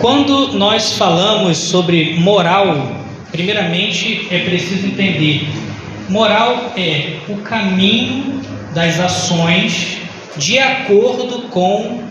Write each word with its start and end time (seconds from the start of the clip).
Quando 0.00 0.52
nós 0.52 0.92
falamos 0.92 1.56
sobre 1.56 2.14
moral, 2.18 3.02
primeiramente 3.32 4.28
é 4.30 4.40
preciso 4.40 4.86
entender: 4.86 5.48
moral 6.08 6.72
é 6.76 7.16
o 7.28 7.36
caminho 7.38 8.40
das 8.74 9.00
ações 9.00 9.96
de 10.36 10.58
acordo 10.58 11.48
com 11.48 12.02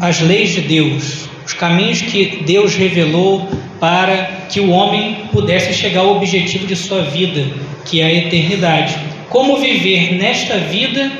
as 0.00 0.20
leis 0.20 0.50
de 0.50 0.60
Deus, 0.60 1.28
os 1.44 1.52
caminhos 1.52 2.00
que 2.02 2.42
Deus 2.46 2.74
revelou 2.76 3.48
para 3.80 4.46
que 4.48 4.60
o 4.60 4.70
homem 4.70 5.28
pudesse 5.32 5.74
chegar 5.74 6.02
ao 6.02 6.16
objetivo 6.16 6.66
de 6.66 6.76
sua 6.76 7.02
vida, 7.02 7.44
que 7.84 8.00
é 8.00 8.04
a 8.04 8.12
eternidade. 8.12 8.96
Como 9.28 9.56
viver 9.56 10.14
nesta 10.14 10.58
vida 10.58 11.10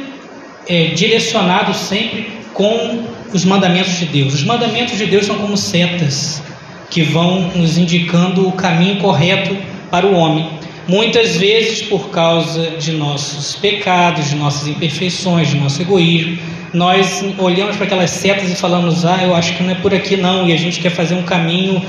é, 0.69 0.87
direcionado 0.95 1.75
sempre 1.75 2.29
com 2.55 3.05
os 3.33 3.45
mandamentos 3.45 3.99
de 3.99 4.07
Deus. 4.07 4.35
Os 4.35 4.45
mandamentos 4.45 4.99
de 4.99 5.07
Deus 5.07 5.27
são 5.27 5.37
como 5.37 5.57
setas 5.57 6.43
que 6.91 7.03
vão 7.03 7.51
nos 7.55 7.79
indicando 7.79 8.47
o 8.47 8.53
caminho 8.53 8.97
correto 8.97 9.57
para 9.91 10.07
o 10.07 10.15
homem. 10.15 10.49
Muitas 10.87 11.37
vezes, 11.37 11.83
por 11.83 12.11
causa 12.11 12.73
de 12.73 12.93
nossos 12.93 13.57
pecados, 13.57 14.29
de 14.29 14.37
nossas 14.37 14.67
imperfeições, 14.67 15.49
de 15.49 15.57
nosso 15.57 15.81
egoísmo, 15.81 16.39
nós 16.75 17.25
olhamos 17.39 17.77
para 17.77 17.87
aquelas 17.87 18.11
setas 18.11 18.51
e 18.51 18.57
falamos: 18.57 19.05
Ah, 19.05 19.21
eu 19.23 19.35
acho 19.35 19.57
que 19.57 19.63
não 19.63 19.71
é 19.71 19.75
por 19.75 19.95
aqui 19.95 20.17
não, 20.17 20.49
e 20.49 20.53
a 20.53 20.57
gente 20.57 20.81
quer 20.81 20.91
fazer 20.91 21.15
um 21.15 21.23
caminho 21.23 21.83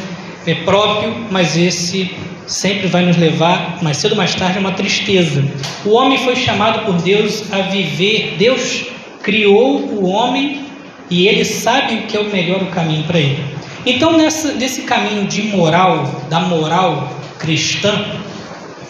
é, 0.45 0.53
próprio, 0.53 1.15
mas 1.31 1.57
esse 1.57 2.11
sempre 2.45 2.87
vai 2.87 3.03
nos 3.05 3.17
levar, 3.17 3.79
mais 3.81 3.97
cedo 3.97 4.11
ou 4.11 4.17
mais 4.17 4.35
tarde, 4.35 4.57
a 4.57 4.61
uma 4.61 4.73
tristeza. 4.73 5.43
O 5.85 5.91
homem 5.91 6.17
foi 6.19 6.35
chamado 6.35 6.85
por 6.85 7.01
Deus 7.01 7.51
a 7.51 7.61
viver, 7.61 8.35
Deus 8.37 8.85
criou 9.21 9.79
o 9.79 10.05
homem 10.05 10.63
e 11.09 11.27
ele 11.27 11.45
sabe 11.45 11.95
o 11.95 12.01
que 12.03 12.17
é 12.17 12.19
o 12.19 12.29
melhor 12.29 12.65
caminho 12.71 13.03
para 13.03 13.19
ele. 13.19 13.43
Então, 13.85 14.17
nessa, 14.17 14.53
nesse 14.53 14.83
caminho 14.83 15.25
de 15.27 15.43
moral, 15.43 16.23
da 16.29 16.39
moral 16.39 17.11
cristã, 17.37 18.05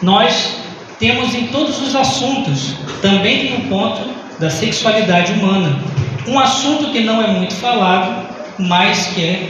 nós 0.02 0.58
temos 1.00 1.34
em 1.34 1.48
todos 1.48 1.82
os 1.82 1.96
assuntos, 1.96 2.76
também 3.02 3.56
um 3.56 3.68
ponto 3.68 4.02
da 4.40 4.50
sexualidade 4.50 5.34
humana. 5.34 5.80
Um 6.28 6.40
assunto 6.40 6.92
que 6.92 7.00
não 7.02 7.22
é 7.22 7.28
muito 7.28 7.56
falado, 7.56 8.28
mas 8.60 9.08
que 9.08 9.24
é 9.24 9.50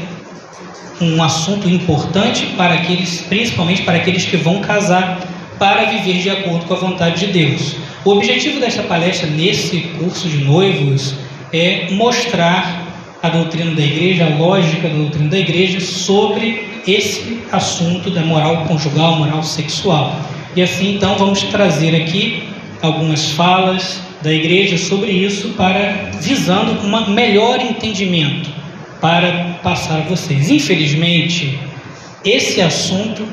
um 1.01 1.21
assunto 1.21 1.69
importante 1.69 2.45
para 2.57 2.75
aqueles, 2.75 3.21
principalmente 3.21 3.83
para 3.83 3.97
aqueles 3.97 4.25
que 4.25 4.37
vão 4.37 4.61
casar, 4.61 5.19
para 5.59 5.85
viver 5.85 6.19
de 6.21 6.29
acordo 6.29 6.65
com 6.65 6.73
a 6.73 6.77
vontade 6.77 7.25
de 7.25 7.33
Deus. 7.33 7.75
O 8.05 8.11
objetivo 8.11 8.59
desta 8.59 8.83
palestra 8.83 9.29
nesse 9.29 9.79
curso 9.99 10.27
de 10.27 10.43
noivos 10.43 11.15
é 11.53 11.91
mostrar 11.91 12.83
a 13.21 13.29
doutrina 13.29 13.73
da 13.73 13.81
igreja, 13.81 14.25
a 14.25 14.37
lógica 14.37 14.89
da 14.89 14.95
doutrina 14.95 15.29
da 15.29 15.37
igreja 15.37 15.79
sobre 15.79 16.81
esse 16.85 17.41
assunto 17.51 18.09
da 18.09 18.21
moral 18.21 18.65
conjugal, 18.65 19.15
moral 19.17 19.43
sexual. 19.43 20.19
E 20.55 20.61
assim, 20.61 20.95
então, 20.95 21.15
vamos 21.17 21.41
trazer 21.43 21.95
aqui 21.95 22.43
algumas 22.81 23.31
falas 23.31 24.01
da 24.21 24.33
igreja 24.33 24.77
sobre 24.77 25.11
isso 25.11 25.49
para 25.49 26.11
visando 26.19 26.73
um 26.85 27.13
melhor 27.13 27.61
entendimento 27.61 28.49
para 28.99 29.57
passar 29.61 29.99
a 29.99 30.01
vocês. 30.01 30.49
Infelizmente, 30.49 31.59
esse 32.25 32.61
assunto 32.61 33.25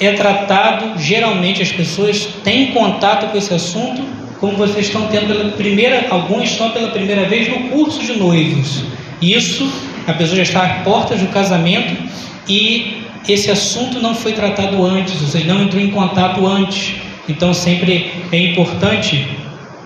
é 0.00 0.12
tratado, 0.12 0.98
geralmente 0.98 1.62
as 1.62 1.70
pessoas 1.70 2.26
têm 2.42 2.72
contato 2.72 3.30
com 3.30 3.38
esse 3.38 3.52
assunto, 3.54 4.02
como 4.42 4.56
vocês 4.56 4.86
estão 4.86 5.06
tendo 5.06 5.28
pela 5.28 5.52
primeira, 5.52 6.08
alguns 6.10 6.50
estão 6.50 6.70
pela 6.70 6.88
primeira 6.88 7.28
vez 7.28 7.48
no 7.48 7.68
curso 7.68 8.04
de 8.04 8.18
noivos. 8.18 8.82
Isso, 9.22 9.72
a 10.04 10.12
pessoa 10.14 10.34
já 10.38 10.42
está 10.42 10.64
às 10.64 10.82
portas 10.82 11.20
do 11.20 11.28
casamento 11.28 11.94
e 12.48 13.04
esse 13.28 13.52
assunto 13.52 14.00
não 14.00 14.16
foi 14.16 14.32
tratado 14.32 14.84
antes, 14.84 15.22
ou 15.22 15.28
seja, 15.28 15.46
não 15.46 15.62
entrou 15.62 15.80
em 15.80 15.92
contato 15.92 16.44
antes. 16.44 16.92
Então 17.28 17.54
sempre 17.54 18.10
é 18.32 18.36
importante 18.36 19.28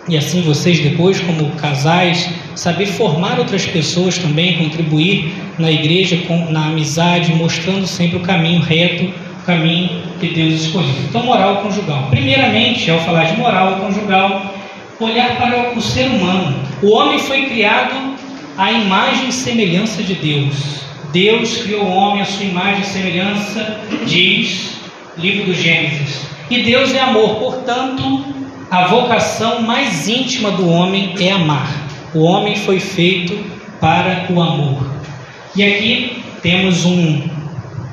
e 0.08 0.16
assim 0.16 0.40
vocês 0.40 0.80
depois 0.80 1.20
como 1.20 1.50
casais 1.56 2.26
saber 2.54 2.86
formar 2.86 3.38
outras 3.38 3.66
pessoas 3.66 4.16
também, 4.16 4.56
contribuir 4.56 5.34
na 5.58 5.70
igreja 5.70 6.16
com, 6.26 6.50
na 6.50 6.68
amizade, 6.68 7.30
mostrando 7.34 7.86
sempre 7.86 8.16
o 8.16 8.20
caminho 8.20 8.62
reto, 8.62 9.12
caminho 9.46 10.02
que 10.20 10.28
Deus 10.28 10.54
escolheu. 10.54 10.94
Então, 11.08 11.22
moral 11.22 11.62
conjugal. 11.62 12.08
Primeiramente, 12.10 12.90
ao 12.90 12.98
falar 13.00 13.24
de 13.24 13.36
moral 13.38 13.76
conjugal, 13.76 14.54
olhar 14.98 15.36
para 15.36 15.72
o 15.72 15.80
ser 15.80 16.08
humano. 16.08 16.58
O 16.82 16.92
homem 16.92 17.18
foi 17.18 17.46
criado 17.46 18.16
à 18.58 18.72
imagem 18.72 19.28
e 19.28 19.32
semelhança 19.32 20.02
de 20.02 20.14
Deus. 20.14 20.76
Deus 21.12 21.58
criou 21.58 21.84
o 21.84 21.90
homem 21.90 22.22
à 22.22 22.24
sua 22.24 22.44
imagem 22.44 22.80
e 22.80 22.86
semelhança, 22.86 23.80
diz 24.06 24.80
livro 25.16 25.46
do 25.46 25.54
Gênesis. 25.54 26.26
E 26.50 26.62
Deus 26.62 26.94
é 26.94 27.00
amor, 27.00 27.36
portanto, 27.36 28.24
a 28.70 28.86
vocação 28.86 29.62
mais 29.62 30.08
íntima 30.08 30.50
do 30.50 30.68
homem 30.68 31.14
é 31.20 31.32
amar. 31.32 31.70
O 32.14 32.22
homem 32.22 32.56
foi 32.56 32.80
feito 32.80 33.38
para 33.80 34.26
o 34.30 34.40
amor. 34.40 34.86
E 35.54 35.62
aqui 35.62 36.22
temos 36.42 36.84
um 36.84 37.35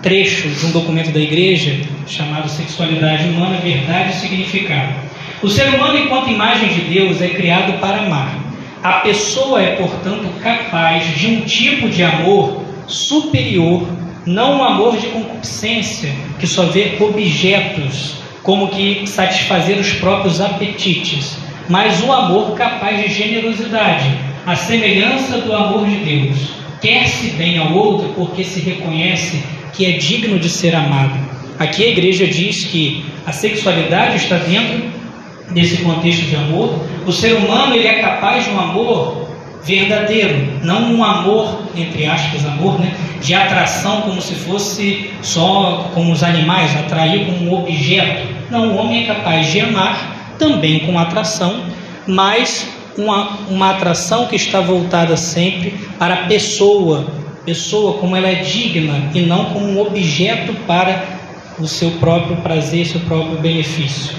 trecho 0.03 0.49
de 0.49 0.65
um 0.65 0.71
documento 0.71 1.11
da 1.11 1.19
igreja 1.19 1.79
chamado 2.05 2.49
Sexualidade 2.49 3.23
Humana, 3.23 3.57
Verdade 3.63 4.11
e 4.11 4.15
Significado. 4.15 4.93
O 5.41 5.49
ser 5.49 5.69
humano, 5.69 5.97
enquanto 5.97 6.29
imagem 6.29 6.67
de 6.69 6.81
Deus, 6.81 7.21
é 7.21 7.29
criado 7.29 7.79
para 7.79 7.99
amar. 7.99 8.37
A 8.83 8.99
pessoa 8.99 9.61
é, 9.61 9.77
portanto, 9.77 10.27
capaz 10.41 11.05
de 11.17 11.27
um 11.27 11.41
tipo 11.41 11.87
de 11.87 12.03
amor 12.03 12.63
superior, 12.85 13.87
não 14.25 14.59
um 14.59 14.63
amor 14.63 14.97
de 14.97 15.07
concupiscência, 15.07 16.11
que 16.37 16.45
só 16.45 16.63
vê 16.65 16.97
objetos 16.99 18.15
como 18.43 18.67
que 18.67 19.07
satisfazer 19.07 19.77
os 19.77 19.93
próprios 19.93 20.41
apetites, 20.41 21.37
mas 21.69 22.03
um 22.03 22.11
amor 22.11 22.55
capaz 22.55 23.01
de 23.01 23.07
generosidade, 23.07 24.11
a 24.45 24.53
semelhança 24.53 25.37
do 25.37 25.53
amor 25.53 25.87
de 25.87 25.95
Deus. 25.95 26.37
Quer-se 26.81 27.29
bem 27.31 27.57
ao 27.57 27.71
outro 27.71 28.09
porque 28.09 28.43
se 28.43 28.59
reconhece 28.59 29.41
que 29.73 29.85
é 29.85 29.91
digno 29.93 30.39
de 30.39 30.49
ser 30.49 30.75
amado. 30.75 31.17
Aqui 31.59 31.83
a 31.83 31.87
igreja 31.87 32.27
diz 32.27 32.65
que 32.65 33.05
a 33.25 33.31
sexualidade 33.31 34.17
está 34.17 34.37
dentro 34.37 34.83
desse 35.51 35.77
contexto 35.77 36.23
de 36.23 36.35
amor. 36.35 36.79
O 37.05 37.11
ser 37.11 37.33
humano 37.33 37.75
ele 37.75 37.87
é 37.87 37.99
capaz 37.99 38.45
de 38.45 38.51
um 38.51 38.59
amor 38.59 39.29
verdadeiro, 39.63 40.59
não 40.61 40.93
um 40.93 41.03
amor, 41.03 41.63
entre 41.75 42.05
aspas, 42.05 42.45
amor, 42.45 42.79
né, 42.79 42.93
de 43.21 43.33
atração 43.33 44.01
como 44.01 44.21
se 44.21 44.35
fosse 44.35 45.09
só 45.21 45.89
como 45.93 46.11
os 46.11 46.21
animais, 46.21 46.75
atrair 46.75 47.25
como 47.25 47.49
um 47.49 47.59
objeto. 47.61 48.27
Não, 48.51 48.71
o 48.71 48.75
homem 48.75 49.03
é 49.03 49.07
capaz 49.07 49.51
de 49.51 49.61
amar 49.61 50.35
também 50.37 50.79
com 50.79 50.99
atração, 50.99 51.63
mas 52.05 52.67
uma, 52.97 53.37
uma 53.49 53.71
atração 53.71 54.25
que 54.25 54.35
está 54.35 54.59
voltada 54.59 55.15
sempre 55.15 55.73
para 55.97 56.13
a 56.13 56.25
pessoa, 56.27 57.07
pessoa 57.45 57.99
como 57.99 58.15
ela 58.15 58.27
é 58.27 58.35
digna 58.35 59.11
e 59.13 59.21
não 59.21 59.45
como 59.45 59.65
um 59.65 59.81
objeto 59.81 60.53
para 60.65 61.03
o 61.59 61.67
seu 61.67 61.91
próprio 61.91 62.37
prazer, 62.37 62.85
seu 62.85 63.01
próprio 63.01 63.37
benefício. 63.37 64.15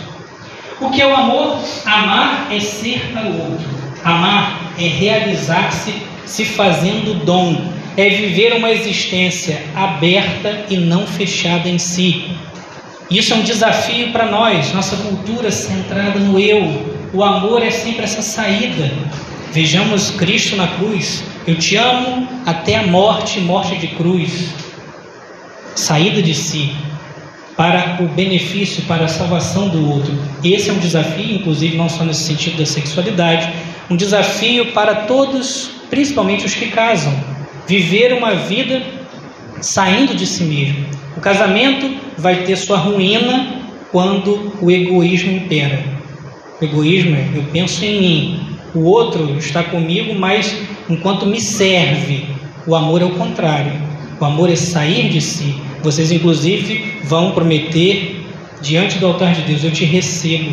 O 0.81 0.91
que 0.91 1.01
é 1.01 1.07
o 1.07 1.15
amor? 1.15 1.59
Amar 1.85 2.49
é 2.51 2.61
ser 2.61 3.01
para 3.13 3.27
o 3.27 3.51
outro. 3.51 3.67
Amar 4.05 4.73
é 4.79 4.87
realizar-se 4.87 5.95
se 6.27 6.45
fazendo 6.45 7.25
dom, 7.25 7.73
é 7.97 8.09
viver 8.09 8.55
uma 8.55 8.71
existência 8.71 9.63
aberta 9.75 10.67
e 10.69 10.77
não 10.77 11.07
fechada 11.07 11.69
em 11.69 11.79
si. 11.79 12.37
Isso 13.11 13.33
é 13.33 13.37
um 13.37 13.43
desafio 13.43 14.11
para 14.11 14.27
nós, 14.27 14.73
nossa 14.73 14.97
cultura 14.97 15.51
centrada 15.51 16.19
no 16.19 16.41
eu. 16.41 16.95
O 17.13 17.23
amor 17.23 17.63
é 17.63 17.71
sempre 17.71 18.05
essa 18.05 18.23
saída. 18.23 18.91
Vejamos 19.53 20.11
Cristo 20.11 20.57
na 20.57 20.67
cruz. 20.67 21.23
Eu 21.47 21.57
te 21.57 21.77
amo 21.77 22.27
até 22.47 22.77
a 22.77 22.87
morte 22.87 23.39
morte 23.41 23.77
de 23.77 23.89
cruz. 23.89 24.49
Saída 25.75 26.23
de 26.23 26.35
si 26.35 26.73
para 27.55 27.99
o 28.01 28.09
benefício, 28.09 28.83
para 28.85 29.05
a 29.05 29.09
salvação 29.09 29.69
do 29.69 29.91
outro. 29.91 30.13
Esse 30.43 30.71
é 30.71 30.73
um 30.73 30.79
desafio, 30.79 31.37
inclusive, 31.37 31.77
não 31.77 31.89
só 31.89 32.03
nesse 32.03 32.23
sentido 32.23 32.57
da 32.57 32.67
sexualidade, 32.67 33.53
um 33.91 33.97
desafio 33.97 34.73
para 34.73 34.95
todos, 35.03 35.71
principalmente 35.91 36.47
os 36.47 36.55
que 36.55 36.69
casam, 36.69 37.13
viver 37.67 38.15
uma 38.15 38.35
vida 38.35 38.83
saindo 39.61 40.15
de 40.15 40.27
si 40.27 40.45
mesmo. 40.45 40.87
O 41.15 41.21
casamento 41.21 41.95
vai 42.17 42.43
ter 42.45 42.57
sua 42.57 42.79
ruína 42.79 43.63
quando 43.93 44.53
o 44.63 44.71
egoísmo 44.71 45.33
impera. 45.33 45.85
O 46.61 46.65
egoísmo 46.65 47.15
é 47.15 47.29
eu 47.35 47.45
penso 47.53 47.85
em 47.85 48.01
mim, 48.01 48.41
o 48.75 48.81
outro 48.85 49.37
está 49.39 49.63
comigo, 49.63 50.15
mas 50.15 50.57
enquanto 50.89 51.27
me 51.27 51.41
serve. 51.41 52.25
O 52.67 52.75
amor 52.75 53.03
é 53.03 53.05
o 53.05 53.11
contrário. 53.11 53.73
O 54.21 54.25
amor 54.25 54.51
é 54.51 54.57
sair 54.57 55.09
de 55.09 55.21
si. 55.21 55.55
Vocês, 55.83 56.11
inclusive, 56.11 56.99
vão 57.05 57.33
prometer 57.33 58.25
diante 58.63 58.99
do 58.99 59.07
altar 59.07 59.35
de 59.35 59.43
Deus: 59.43 59.65
Eu 59.65 59.71
te 59.71 59.85
recebo. 59.85 60.53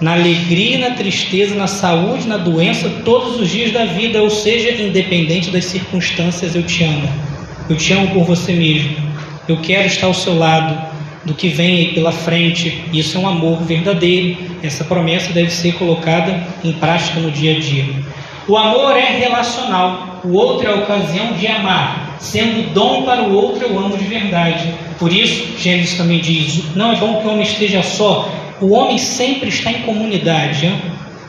Na 0.00 0.12
alegria, 0.12 0.76
na 0.78 0.90
tristeza, 0.90 1.54
na 1.54 1.66
saúde, 1.66 2.28
na 2.28 2.36
doença, 2.36 2.90
todos 3.02 3.40
os 3.40 3.48
dias 3.48 3.72
da 3.72 3.86
vida, 3.86 4.22
ou 4.22 4.28
seja, 4.28 4.82
independente 4.82 5.50
das 5.50 5.64
circunstâncias, 5.64 6.54
eu 6.54 6.62
te 6.62 6.84
amo. 6.84 7.08
Eu 7.68 7.76
te 7.76 7.94
amo 7.94 8.08
por 8.08 8.24
você 8.24 8.52
mesmo. 8.52 8.94
Eu 9.48 9.56
quero 9.62 9.86
estar 9.86 10.06
ao 10.06 10.12
seu 10.12 10.36
lado 10.36 10.94
do 11.24 11.34
que 11.34 11.48
vem 11.48 11.78
aí 11.78 11.94
pela 11.94 12.12
frente. 12.12 12.84
Isso 12.92 13.16
é 13.16 13.20
um 13.20 13.26
amor 13.26 13.62
verdadeiro. 13.62 14.36
Essa 14.62 14.84
promessa 14.84 15.32
deve 15.32 15.50
ser 15.50 15.72
colocada 15.74 16.46
em 16.62 16.72
prática 16.72 17.18
no 17.18 17.30
dia 17.30 17.56
a 17.56 17.58
dia. 17.58 17.84
O 18.48 18.56
amor 18.56 18.96
é 18.96 19.18
relacional. 19.18 20.20
O 20.24 20.32
outro 20.32 20.68
é 20.68 20.70
a 20.70 20.76
ocasião 20.76 21.32
de 21.32 21.46
amar. 21.46 22.16
Sendo 22.20 22.72
dom 22.72 23.02
para 23.02 23.22
o 23.22 23.34
outro, 23.34 23.64
eu 23.66 23.78
amo 23.78 23.96
de 23.96 24.04
verdade. 24.04 24.72
Por 24.98 25.12
isso, 25.12 25.58
Gênesis 25.58 25.96
também 25.96 26.20
diz: 26.20 26.74
não 26.74 26.92
é 26.92 26.96
bom 26.96 27.20
que 27.20 27.26
o 27.26 27.30
homem 27.30 27.42
esteja 27.42 27.82
só. 27.82 28.28
O 28.60 28.72
homem 28.72 28.98
sempre 28.98 29.48
está 29.48 29.70
em 29.70 29.82
comunidade. 29.82 30.66
Hein? 30.66 30.80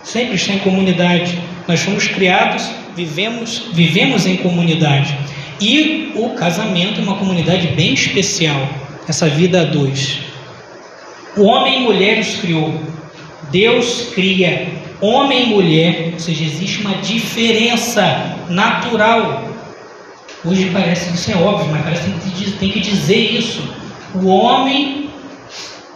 Sempre 0.04 0.36
está 0.36 0.54
em 0.54 0.60
comunidade. 0.60 1.38
Nós 1.68 1.82
fomos 1.82 2.08
criados, 2.08 2.70
vivemos, 2.96 3.64
vivemos 3.74 4.26
em 4.26 4.38
comunidade. 4.38 5.18
E 5.60 6.12
o 6.16 6.30
casamento 6.30 7.00
é 7.00 7.04
uma 7.04 7.16
comunidade 7.16 7.68
bem 7.70 7.94
especial 7.94 8.70
essa 9.08 9.28
vida 9.28 9.62
a 9.62 9.66
dois. 9.66 10.20
O 11.36 11.44
homem 11.44 11.78
e 11.78 11.84
mulher 11.84 12.20
os 12.20 12.36
criou. 12.36 12.74
Deus 13.52 14.12
cria 14.14 14.68
homem 15.02 15.44
e 15.44 15.46
mulher, 15.48 16.10
ou 16.14 16.20
seja, 16.20 16.44
existe 16.44 16.82
uma 16.82 16.96
diferença 16.96 18.36
natural. 18.50 19.44
Hoje 20.44 20.70
parece 20.72 21.10
que 21.10 21.16
isso 21.16 21.32
é 21.32 21.36
óbvio, 21.36 21.72
mas 21.72 21.84
parece 21.84 22.10
que 22.10 22.52
tem 22.52 22.70
que 22.70 22.80
dizer 22.80 23.18
isso. 23.18 23.62
O 24.16 24.28
homem 24.28 25.10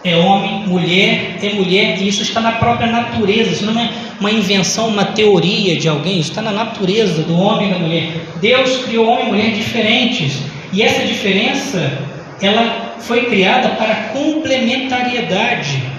é 0.04 0.16
homem, 0.16 0.68
mulher 0.68 1.38
é 1.42 1.54
mulher, 1.54 2.02
e 2.02 2.08
isso 2.08 2.24
está 2.24 2.42
na 2.42 2.54
própria 2.54 2.88
natureza, 2.88 3.52
isso 3.52 3.66
não 3.66 3.80
é 3.80 3.90
uma 4.20 4.32
invenção, 4.32 4.88
uma 4.88 5.06
teoria 5.06 5.78
de 5.78 5.88
alguém, 5.88 6.20
isso 6.20 6.30
está 6.30 6.42
na 6.42 6.52
natureza 6.52 7.24
do 7.24 7.38
homem 7.38 7.70
e 7.70 7.74
da 7.74 7.80
mulher. 7.80 8.10
Deus 8.40 8.78
criou 8.86 9.08
homem 9.08 9.28
e 9.28 9.30
mulher 9.30 9.52
diferentes, 9.52 10.40
e 10.74 10.82
essa 10.82 11.06
diferença 11.06 12.00
ela 12.42 12.96
foi 13.00 13.26
criada 13.26 13.70
para 13.70 13.96
complementariedade. 14.14 15.91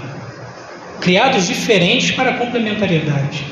Criados 1.03 1.49
diferentes 1.49 2.13
para 2.13 2.35
complementariedade. 2.35 3.45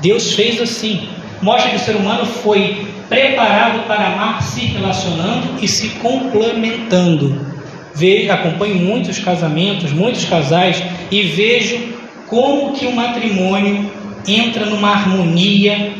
Deus 0.00 0.34
fez 0.34 0.60
assim. 0.60 1.08
Mostra 1.40 1.70
que 1.70 1.76
o 1.76 1.78
ser 1.78 1.94
humano 1.94 2.26
foi 2.26 2.84
preparado 3.08 3.86
para 3.86 4.08
amar 4.08 4.42
se 4.42 4.62
relacionando 4.66 5.62
e 5.62 5.68
se 5.68 5.90
complementando. 6.00 7.46
Vejo, 7.94 8.32
acompanho 8.32 8.74
muitos 8.74 9.20
casamentos, 9.20 9.92
muitos 9.92 10.24
casais 10.24 10.82
e 11.08 11.22
vejo 11.22 11.78
como 12.26 12.72
que 12.72 12.86
o 12.86 12.92
matrimônio 12.92 13.88
entra 14.26 14.66
numa 14.66 14.90
harmonia 14.90 15.92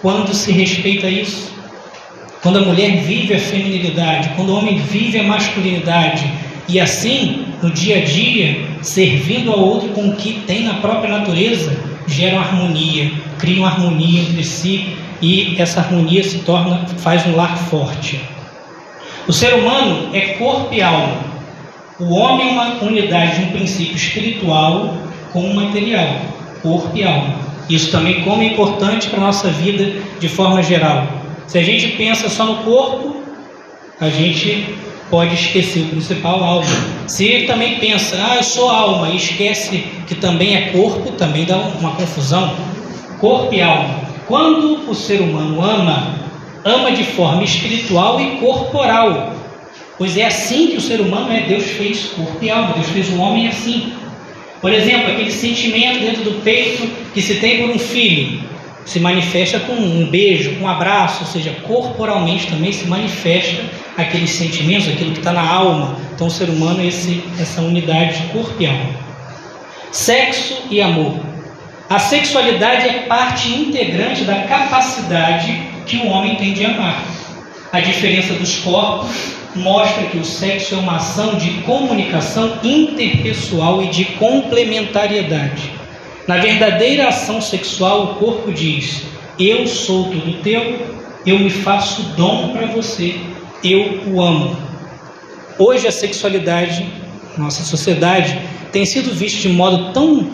quando 0.00 0.32
se 0.32 0.52
respeita 0.52 1.08
isso. 1.08 1.52
Quando 2.40 2.60
a 2.60 2.62
mulher 2.62 2.98
vive 2.98 3.34
a 3.34 3.40
feminilidade, 3.40 4.30
quando 4.36 4.50
o 4.50 4.56
homem 4.56 4.78
vive 4.78 5.18
a 5.18 5.24
masculinidade, 5.24 6.30
e 6.68 6.78
assim, 6.78 7.46
no 7.60 7.70
dia 7.70 7.98
a 7.98 8.04
dia, 8.04 8.67
servindo 8.82 9.52
ao 9.52 9.60
outro 9.60 9.90
com 9.90 10.08
o 10.08 10.16
que 10.16 10.40
tem 10.46 10.64
na 10.64 10.74
própria 10.74 11.18
natureza, 11.18 11.76
geram 12.06 12.38
harmonia, 12.38 13.12
criam 13.38 13.64
harmonia 13.64 14.22
entre 14.22 14.44
si 14.44 14.96
e 15.20 15.56
essa 15.58 15.80
harmonia 15.80 16.22
se 16.22 16.38
torna, 16.40 16.86
faz 16.98 17.26
um 17.26 17.36
lar 17.36 17.56
forte. 17.56 18.20
O 19.26 19.32
ser 19.32 19.54
humano 19.54 20.10
é 20.14 20.20
corpo 20.34 20.72
e 20.72 20.80
alma. 20.80 21.18
O 22.00 22.14
homem 22.14 22.48
é 22.48 22.52
uma 22.52 22.82
unidade 22.82 23.40
de 23.40 23.42
um 23.46 23.50
princípio 23.50 23.96
espiritual 23.96 24.96
com 25.32 25.40
o 25.40 25.54
material, 25.54 26.20
corpo 26.62 26.96
e 26.96 27.04
alma. 27.04 27.34
Isso 27.68 27.90
também 27.90 28.22
como 28.22 28.42
é 28.42 28.46
importante 28.46 29.08
para 29.08 29.18
a 29.18 29.26
nossa 29.26 29.48
vida 29.48 30.00
de 30.18 30.28
forma 30.28 30.62
geral. 30.62 31.06
Se 31.46 31.58
a 31.58 31.62
gente 31.62 31.88
pensa 31.88 32.28
só 32.28 32.44
no 32.46 32.56
corpo, 32.62 33.22
a 34.00 34.08
gente 34.08 34.74
pode 35.10 35.34
esquecer 35.34 35.80
o 35.80 35.88
principal 35.88 36.42
alma. 36.42 36.66
Se 37.06 37.44
também 37.46 37.78
pensa, 37.78 38.16
ah, 38.18 38.36
eu 38.36 38.42
sou 38.42 38.70
alma, 38.70 39.10
e 39.10 39.16
esquece 39.16 39.84
que 40.06 40.14
também 40.14 40.56
é 40.56 40.60
corpo, 40.70 41.12
também 41.12 41.44
dá 41.44 41.56
uma 41.56 41.92
confusão. 41.92 42.54
Corpo 43.18 43.52
e 43.54 43.60
alma. 43.60 44.00
Quando 44.26 44.88
o 44.88 44.94
ser 44.94 45.20
humano 45.20 45.62
ama, 45.62 46.14
ama 46.64 46.92
de 46.92 47.04
forma 47.04 47.42
espiritual 47.42 48.20
e 48.20 48.36
corporal. 48.36 49.32
Pois 49.96 50.16
é 50.16 50.26
assim 50.26 50.68
que 50.68 50.76
o 50.76 50.80
ser 50.80 51.00
humano 51.00 51.32
é. 51.32 51.40
Deus 51.40 51.64
fez 51.64 52.04
corpo 52.14 52.38
e 52.40 52.50
alma. 52.50 52.74
Deus 52.74 52.88
fez 52.88 53.08
o 53.10 53.18
homem 53.18 53.48
assim. 53.48 53.92
Por 54.60 54.72
exemplo, 54.72 55.10
aquele 55.10 55.30
sentimento 55.30 56.00
dentro 56.00 56.22
do 56.22 56.42
peito 56.42 56.86
que 57.12 57.22
se 57.22 57.36
tem 57.36 57.62
por 57.62 57.70
um 57.70 57.78
filho 57.78 58.40
se 58.88 58.98
manifesta 58.98 59.60
com 59.60 59.74
um 59.74 60.06
beijo, 60.06 60.54
com 60.54 60.64
um 60.64 60.68
abraço, 60.68 61.20
ou 61.20 61.26
seja, 61.26 61.54
corporalmente 61.66 62.46
também 62.46 62.72
se 62.72 62.86
manifesta 62.86 63.62
aqueles 63.98 64.30
sentimentos, 64.30 64.88
aquilo 64.88 65.12
que 65.12 65.18
está 65.18 65.30
na 65.30 65.46
alma. 65.46 65.98
Então, 66.14 66.26
o 66.26 66.30
ser 66.30 66.48
humano 66.48 66.80
é 66.80 66.86
esse, 66.86 67.22
essa 67.38 67.60
unidade 67.60 68.16
de 68.18 68.28
corpo 68.28 68.54
e 68.58 68.66
alma. 68.66 68.94
Sexo 69.92 70.62
e 70.70 70.80
amor. 70.80 71.20
A 71.90 71.98
sexualidade 71.98 72.88
é 72.88 72.92
parte 73.02 73.50
integrante 73.50 74.24
da 74.24 74.44
capacidade 74.44 75.52
que 75.84 75.98
o 75.98 76.06
homem 76.06 76.36
tem 76.36 76.54
de 76.54 76.64
amar. 76.64 77.04
A 77.70 77.80
diferença 77.80 78.32
dos 78.32 78.56
corpos 78.60 79.34
mostra 79.54 80.04
que 80.04 80.16
o 80.16 80.24
sexo 80.24 80.76
é 80.76 80.78
uma 80.78 80.96
ação 80.96 81.34
de 81.34 81.50
comunicação 81.62 82.58
interpessoal 82.64 83.82
e 83.82 83.88
de 83.88 84.06
complementariedade. 84.06 85.77
Na 86.28 86.36
verdadeira 86.36 87.08
ação 87.08 87.40
sexual, 87.40 88.02
o 88.02 88.14
corpo 88.16 88.52
diz: 88.52 89.04
Eu 89.38 89.66
sou 89.66 90.10
tudo 90.10 90.42
teu, 90.42 90.78
eu 91.24 91.38
me 91.38 91.48
faço 91.48 92.02
dom 92.18 92.52
para 92.52 92.66
você, 92.66 93.18
eu 93.64 94.02
o 94.06 94.20
amo. 94.20 94.54
Hoje 95.58 95.88
a 95.88 95.90
sexualidade, 95.90 96.86
nossa 97.38 97.64
sociedade, 97.64 98.38
tem 98.70 98.84
sido 98.84 99.14
vista 99.14 99.40
de 99.40 99.48
modo 99.48 99.90
tão 99.94 100.30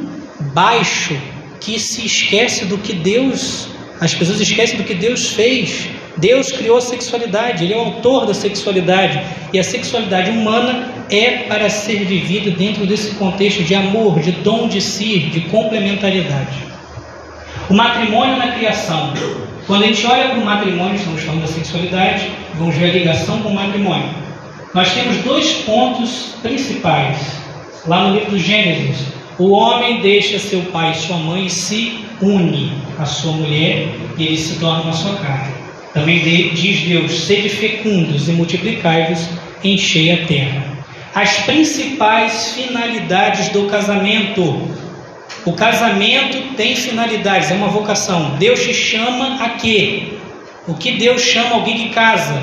baixo 0.52 1.16
que 1.60 1.78
se 1.78 2.04
esquece 2.04 2.64
do 2.64 2.76
que 2.76 2.92
Deus, 2.92 3.68
as 4.00 4.12
pessoas 4.12 4.40
esquecem 4.40 4.76
do 4.76 4.82
que 4.82 4.94
Deus 4.94 5.28
fez. 5.28 5.90
Deus 6.16 6.52
criou 6.52 6.78
a 6.78 6.80
sexualidade, 6.80 7.64
Ele 7.64 7.74
é 7.74 7.76
o 7.76 7.80
autor 7.80 8.26
da 8.26 8.34
sexualidade, 8.34 9.20
e 9.52 9.58
a 9.58 9.64
sexualidade 9.64 10.30
humana 10.30 10.92
é 11.10 11.44
para 11.48 11.68
ser 11.68 12.04
vivida 12.04 12.50
dentro 12.50 12.86
desse 12.86 13.14
contexto 13.16 13.62
de 13.62 13.74
amor, 13.74 14.20
de 14.20 14.32
dom 14.32 14.68
de 14.68 14.80
si, 14.80 15.18
de 15.18 15.42
complementariedade. 15.42 16.56
O 17.68 17.74
matrimônio 17.74 18.36
na 18.36 18.52
criação. 18.52 19.12
Quando 19.66 19.84
a 19.84 19.86
gente 19.86 20.06
olha 20.06 20.28
para 20.28 20.38
o 20.38 20.44
matrimônio, 20.44 20.96
estamos 20.96 21.22
falando 21.22 21.42
da 21.42 21.46
sexualidade, 21.48 22.30
vamos 22.54 22.76
ver 22.76 22.90
a 22.90 22.92
ligação 22.92 23.40
com 23.40 23.48
o 23.48 23.54
matrimônio. 23.54 24.08
Nós 24.74 24.92
temos 24.92 25.16
dois 25.18 25.52
pontos 25.62 26.34
principais. 26.42 27.16
Lá 27.86 28.08
no 28.08 28.14
livro 28.14 28.32
do 28.32 28.38
Gênesis, 28.38 29.06
o 29.38 29.50
homem 29.50 30.00
deixa 30.00 30.38
seu 30.38 30.60
pai 30.64 30.92
e 30.92 30.94
sua 30.94 31.16
mãe 31.16 31.46
e 31.46 31.50
se 31.50 32.04
une 32.20 32.72
à 32.98 33.04
sua 33.04 33.32
mulher 33.32 33.88
e 34.16 34.26
eles 34.26 34.40
se 34.40 34.60
tornam 34.60 34.88
a 34.88 34.92
sua 34.92 35.14
carne. 35.16 35.63
Também 35.94 36.18
diz 36.52 36.80
Deus: 36.80 37.20
sede 37.20 37.48
fecundos 37.48 38.28
e 38.28 38.32
multiplicai-vos, 38.32 39.28
enchei 39.62 40.10
a 40.10 40.26
terra. 40.26 40.74
As 41.14 41.38
principais 41.38 42.52
finalidades 42.54 43.48
do 43.50 43.66
casamento. 43.66 44.68
O 45.46 45.52
casamento 45.52 46.54
tem 46.56 46.74
finalidades, 46.74 47.50
é 47.50 47.54
uma 47.54 47.68
vocação. 47.68 48.36
Deus 48.38 48.64
te 48.64 48.74
chama 48.74 49.44
a 49.44 49.50
quê? 49.50 50.14
O 50.66 50.74
que 50.74 50.92
Deus 50.92 51.22
chama 51.22 51.56
alguém 51.56 51.76
que 51.76 51.88
casa? 51.90 52.42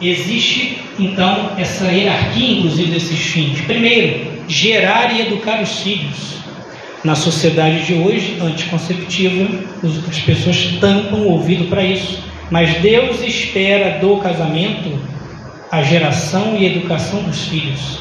Existe 0.00 0.78
então 0.98 1.52
essa 1.58 1.86
hierarquia, 1.86 2.58
inclusive, 2.58 2.92
desses 2.92 3.18
fins. 3.18 3.60
Primeiro, 3.62 4.44
gerar 4.46 5.12
e 5.12 5.22
educar 5.22 5.60
os 5.60 5.80
filhos. 5.80 6.36
Na 7.02 7.16
sociedade 7.16 7.84
de 7.84 7.94
hoje, 7.94 8.38
anticonceptiva, 8.40 9.48
as 10.08 10.18
pessoas 10.20 10.78
tampam 10.80 11.18
o 11.18 11.32
ouvido 11.32 11.64
para 11.64 11.82
isso 11.82 12.35
mas 12.50 12.74
Deus 12.80 13.20
espera 13.22 13.98
do 13.98 14.18
casamento 14.18 14.98
a 15.70 15.82
geração 15.82 16.56
e 16.56 16.66
educação 16.66 17.22
dos 17.22 17.46
filhos. 17.46 17.98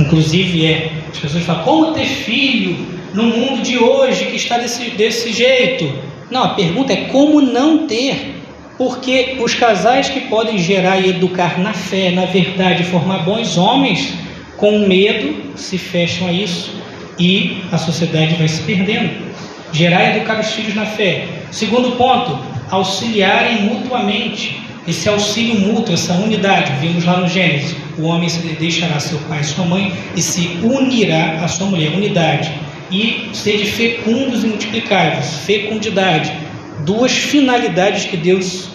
Inclusive, 0.00 0.66
é, 0.66 0.90
as 1.10 1.18
pessoas 1.18 1.44
falam: 1.44 1.64
como 1.64 1.92
ter 1.92 2.06
filho 2.06 2.76
no 3.12 3.24
mundo 3.24 3.62
de 3.62 3.78
hoje 3.78 4.26
que 4.26 4.36
está 4.36 4.58
desse, 4.58 4.90
desse 4.90 5.32
jeito? 5.32 5.92
Não, 6.30 6.44
a 6.44 6.48
pergunta 6.50 6.92
é 6.92 7.04
como 7.06 7.40
não 7.40 7.86
ter. 7.86 8.32
Porque 8.76 9.36
os 9.38 9.54
casais 9.54 10.08
que 10.08 10.22
podem 10.22 10.58
gerar 10.58 10.98
e 10.98 11.10
educar 11.10 11.60
na 11.60 11.72
fé, 11.72 12.10
na 12.10 12.24
verdade, 12.24 12.82
formar 12.82 13.18
bons 13.18 13.56
homens, 13.56 14.12
com 14.56 14.80
medo 14.80 15.56
se 15.56 15.78
fecham 15.78 16.26
a 16.26 16.32
isso 16.32 16.72
e 17.18 17.62
a 17.70 17.78
sociedade 17.78 18.34
vai 18.34 18.48
se 18.48 18.62
perdendo. 18.62 19.32
Gerar 19.72 20.04
e 20.04 20.16
educar 20.16 20.40
os 20.40 20.50
filhos 20.52 20.74
na 20.74 20.86
fé. 20.86 21.26
Segundo 21.52 21.92
ponto, 21.96 22.36
auxiliarem 22.70 23.62
mutuamente. 23.62 24.60
Esse 24.86 25.08
auxílio 25.08 25.60
mútuo, 25.60 25.94
essa 25.94 26.12
unidade, 26.14 26.72
vimos 26.80 27.04
lá 27.04 27.18
no 27.18 27.28
Gênesis. 27.28 27.74
O 27.96 28.02
homem 28.04 28.28
deixará 28.58 29.00
seu 29.00 29.18
pai 29.20 29.40
e 29.40 29.44
sua 29.44 29.64
mãe 29.64 29.92
e 30.14 30.20
se 30.20 30.58
unirá 30.62 31.40
à 31.42 31.48
sua 31.48 31.68
mulher, 31.68 31.92
unidade. 31.92 32.52
E 32.90 33.30
sede 33.32 33.64
fecundos 33.64 34.44
e 34.44 34.48
multiplicáveis, 34.48 35.38
fecundidade. 35.46 36.32
Duas 36.80 37.12
finalidades 37.12 38.04
que 38.04 38.16
Deus 38.16 38.68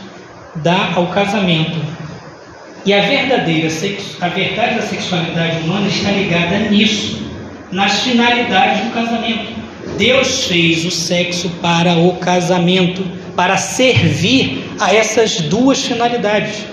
dá 0.56 0.94
ao 0.96 1.08
casamento. 1.08 1.80
E 2.86 2.94
a 2.94 3.02
verdadeira 3.02 3.68
a 4.22 4.28
verdade 4.30 4.76
da 4.76 4.82
sexualidade 4.82 5.60
humana 5.60 5.88
está 5.88 6.12
ligada 6.12 6.58
nisso, 6.70 7.22
nas 7.72 8.00
finalidades 8.00 8.84
do 8.86 8.92
casamento. 8.92 9.60
Deus 9.98 10.46
fez 10.46 10.86
o 10.86 10.92
sexo 10.92 11.50
para 11.62 11.96
o 11.98 12.14
casamento, 12.18 13.04
para 13.40 13.56
servir 13.56 14.66
a 14.82 14.94
essas 14.94 15.40
duas 15.40 15.86
finalidades. 15.86 16.66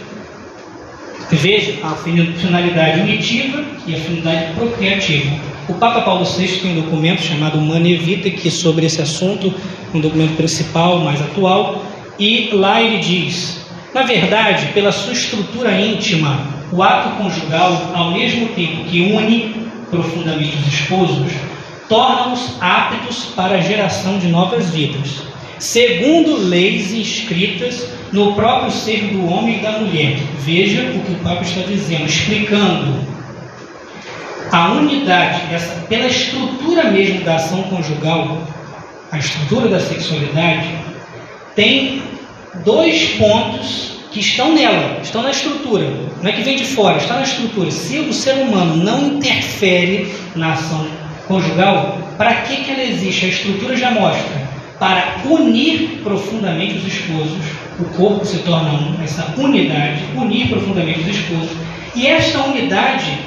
Veja 1.31 1.79
a 1.87 1.91
finalidade 1.95 3.03
unitiva 3.03 3.63
e 3.87 3.95
a 3.95 3.99
finalidade 4.01 4.53
procriativa. 4.55 5.31
O 5.69 5.75
Papa 5.75 6.01
Paulo 6.01 6.25
VI 6.25 6.49
tem 6.61 6.73
um 6.73 6.83
documento 6.83 7.23
chamado 7.23 7.57
Humana 7.57 7.85
Vita, 7.97 8.29
que 8.31 8.49
é 8.49 8.51
sobre 8.51 8.85
esse 8.85 9.01
assunto, 9.01 9.55
um 9.95 10.01
documento 10.01 10.37
principal, 10.37 10.99
mais 10.99 11.23
atual, 11.23 11.85
e 12.19 12.51
lá 12.53 12.83
ele 12.83 12.99
diz: 12.99 13.65
na 13.95 14.03
verdade, 14.03 14.67
pela 14.75 14.91
sua 14.91 15.13
estrutura 15.13 15.71
íntima, 15.81 16.49
o 16.73 16.83
ato 16.83 17.11
conjugal, 17.23 17.93
ao 17.95 18.11
mesmo 18.11 18.49
tempo 18.57 18.83
que 18.87 19.03
une 19.03 19.71
profundamente 19.89 20.57
os 20.57 20.75
esposos, 20.75 21.31
torna-os 21.89 22.61
aptos 22.61 23.27
para 23.37 23.55
a 23.55 23.61
geração 23.61 24.19
de 24.19 24.27
novas 24.27 24.69
vidas, 24.71 25.27
segundo 25.59 26.37
leis 26.37 26.93
inscritas 26.93 27.89
no 28.13 28.35
próprio 28.35 28.71
ser 28.71 29.01
do 29.09 29.27
homem 29.27 29.59
e 29.59 29.63
da 29.63 29.73
mulher. 29.73 30.17
Veja 30.41 30.83
o 30.83 31.01
que 31.01 31.13
o 31.13 31.19
Papa 31.23 31.43
está 31.43 31.63
dizendo, 31.63 32.07
explicando 32.07 33.17
a 34.53 34.73
unidade, 34.73 35.43
essa, 35.53 35.81
pela 35.87 36.07
estrutura 36.07 36.85
mesmo 36.91 37.23
da 37.23 37.37
ação 37.37 37.65
conjugal, 37.65 38.47
a 39.11 39.19
estrutura 39.19 39.69
da 39.69 39.81
sexualidade, 39.81 40.69
tem 41.55 42.03
dois 42.65 43.11
pontos 43.19 43.97
que 44.13 44.21
estão 44.21 44.55
nela, 44.55 45.01
estão 45.03 45.23
na 45.23 45.31
estrutura, 45.31 45.91
não 46.23 46.31
é 46.31 46.33
que 46.33 46.43
vem 46.43 46.57
de 46.57 46.65
fora, 46.65 46.97
está 46.97 47.17
na 47.17 47.23
estrutura. 47.23 47.71
Se 47.71 47.99
o 47.99 48.13
ser 48.13 48.35
humano 48.35 48.77
não 48.77 49.17
interfere 49.17 50.15
na 50.35 50.55
ação 50.55 50.87
conjugal, 51.27 51.99
para 52.17 52.35
que, 52.43 52.65
que 52.65 52.71
ela 52.71 52.83
existe? 52.83 53.27
A 53.27 53.29
estrutura 53.29 53.77
já 53.77 53.91
mostra. 53.91 54.46
Para 54.79 55.23
unir 55.25 56.01
profundamente 56.03 56.79
os 56.79 56.87
esposos, 56.87 57.39
o 57.79 57.85
corpo 57.97 58.25
se 58.25 58.39
torna 58.39 58.73
um, 58.73 59.03
essa 59.03 59.35
unidade, 59.39 60.03
unir 60.15 60.49
profundamente 60.49 61.01
os 61.01 61.17
esposos. 61.17 61.57
E 61.95 62.07
esta 62.07 62.45
unidade, 62.45 63.19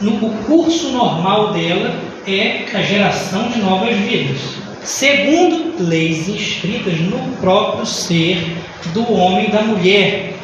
no 0.00 0.30
curso 0.44 0.90
normal 0.90 1.52
dela, 1.52 1.94
é 2.26 2.66
a 2.74 2.82
geração 2.82 3.48
de 3.48 3.58
novas 3.60 3.96
vidas 3.96 4.64
segundo 4.84 5.82
leis 5.82 6.28
inscritas 6.28 7.00
no 7.00 7.18
próprio 7.40 7.86
ser 7.86 8.38
do 8.92 9.12
homem 9.12 9.48
e 9.48 9.50
da 9.50 9.62
mulher. 9.62 10.34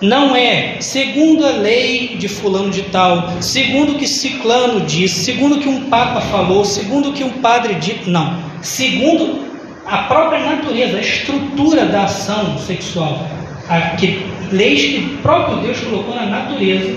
Não 0.00 0.34
é 0.34 0.80
segundo 0.80 1.44
a 1.44 1.50
lei 1.50 2.16
de 2.16 2.26
fulano 2.26 2.70
de 2.70 2.82
tal, 2.84 3.42
segundo 3.42 3.92
o 3.92 3.98
que 3.98 4.08
ciclano 4.08 4.80
disse, 4.80 5.24
segundo 5.24 5.58
que 5.58 5.68
um 5.68 5.90
papa 5.90 6.22
falou, 6.22 6.64
segundo 6.64 7.12
que 7.12 7.22
um 7.22 7.32
padre 7.42 7.74
disse, 7.74 8.08
não. 8.08 8.38
Segundo 8.62 9.44
a 9.84 9.98
própria 10.04 10.40
natureza, 10.40 10.96
a 10.96 11.00
estrutura 11.00 11.84
da 11.84 12.04
ação 12.04 12.56
sexual, 12.58 13.28
a, 13.68 13.96
que, 13.96 14.24
leis 14.50 14.80
que 14.80 15.14
o 15.14 15.18
próprio 15.18 15.58
Deus 15.58 15.80
colocou 15.80 16.14
na 16.14 16.26
natureza. 16.26 16.96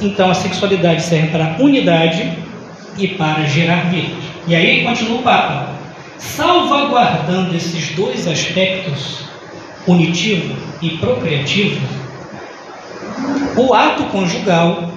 Então 0.00 0.30
a 0.30 0.34
sexualidade 0.34 1.02
serve 1.02 1.28
para 1.28 1.56
unidade 1.58 2.32
e 2.96 3.08
para 3.08 3.44
gerar 3.44 3.90
vidas. 3.90 4.22
E 4.46 4.54
aí 4.54 4.84
continua 4.84 5.18
o 5.18 5.22
Papa 5.22 5.74
salvaguardando 6.18 7.54
esses 7.56 7.90
dois 7.96 8.26
aspectos, 8.28 9.24
punitivo 9.84 10.54
e 10.80 10.90
procriativo, 10.90 11.80
o 13.56 13.74
ato 13.74 14.04
conjugal, 14.04 14.90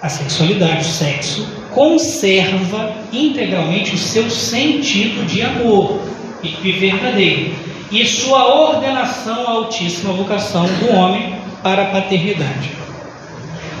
a 0.00 0.08
sexualidade, 0.08 0.82
o 0.82 0.84
sexo, 0.84 1.46
conserva 1.70 2.94
integralmente 3.12 3.94
o 3.94 3.98
seu 3.98 4.30
sentido 4.30 5.26
de 5.26 5.42
amor 5.42 6.00
e 6.42 6.72
verdadeiro 6.72 7.54
e 7.90 8.04
sua 8.06 8.46
ordenação 8.46 9.46
à 9.46 9.50
altíssima 9.50 10.12
vocação 10.12 10.64
do 10.64 10.92
homem 10.94 11.36
para 11.62 11.82
a 11.82 11.86
paternidade. 11.86 12.70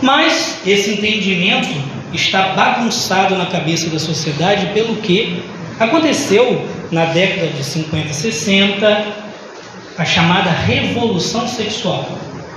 Mas 0.00 0.60
esse 0.66 0.92
entendimento 0.92 1.68
está 2.12 2.48
bagunçado 2.54 3.36
na 3.36 3.46
cabeça 3.46 3.88
da 3.90 3.98
sociedade 3.98 4.66
pelo 4.74 4.96
que 4.96 5.42
Aconteceu 5.82 6.64
na 6.92 7.06
década 7.06 7.48
de 7.48 7.64
50 7.64 8.12
60 8.12 9.06
a 9.98 10.04
chamada 10.04 10.50
revolução 10.50 11.48
sexual. 11.48 12.06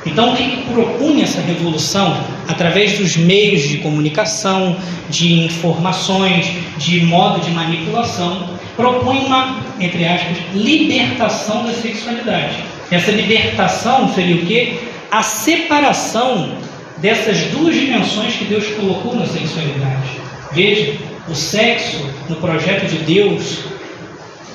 Então, 0.06 0.34
o 0.34 0.36
que 0.36 0.64
propunha 0.72 1.24
essa 1.24 1.42
revolução? 1.42 2.24
Através 2.48 2.98
dos 3.00 3.18
meios 3.18 3.64
de 3.64 3.80
comunicação, 3.80 4.78
de 5.10 5.46
informações, 5.46 6.52
de 6.78 7.02
modo 7.02 7.42
de 7.42 7.50
manipulação, 7.52 8.50
propunha 8.76 9.22
uma, 9.22 9.60
entre 9.80 10.06
aspas, 10.06 10.38
libertação 10.54 11.66
da 11.66 11.74
sexualidade. 11.74 12.56
Essa 12.92 13.12
libertação 13.12 14.14
seria 14.14 14.36
o 14.36 14.46
quê? 14.46 14.78
A 15.10 15.24
separação 15.24 16.52
dessas 16.98 17.42
duas 17.52 17.74
dimensões 17.74 18.36
que 18.36 18.46
Deus 18.46 18.68
colocou 18.68 19.16
na 19.16 19.26
sexualidade. 19.26 20.10
Veja, 20.52 20.94
o 21.28 21.34
sexo, 21.34 22.06
no 22.30 22.36
projeto 22.36 22.88
de 22.88 23.00
Deus, 23.00 23.60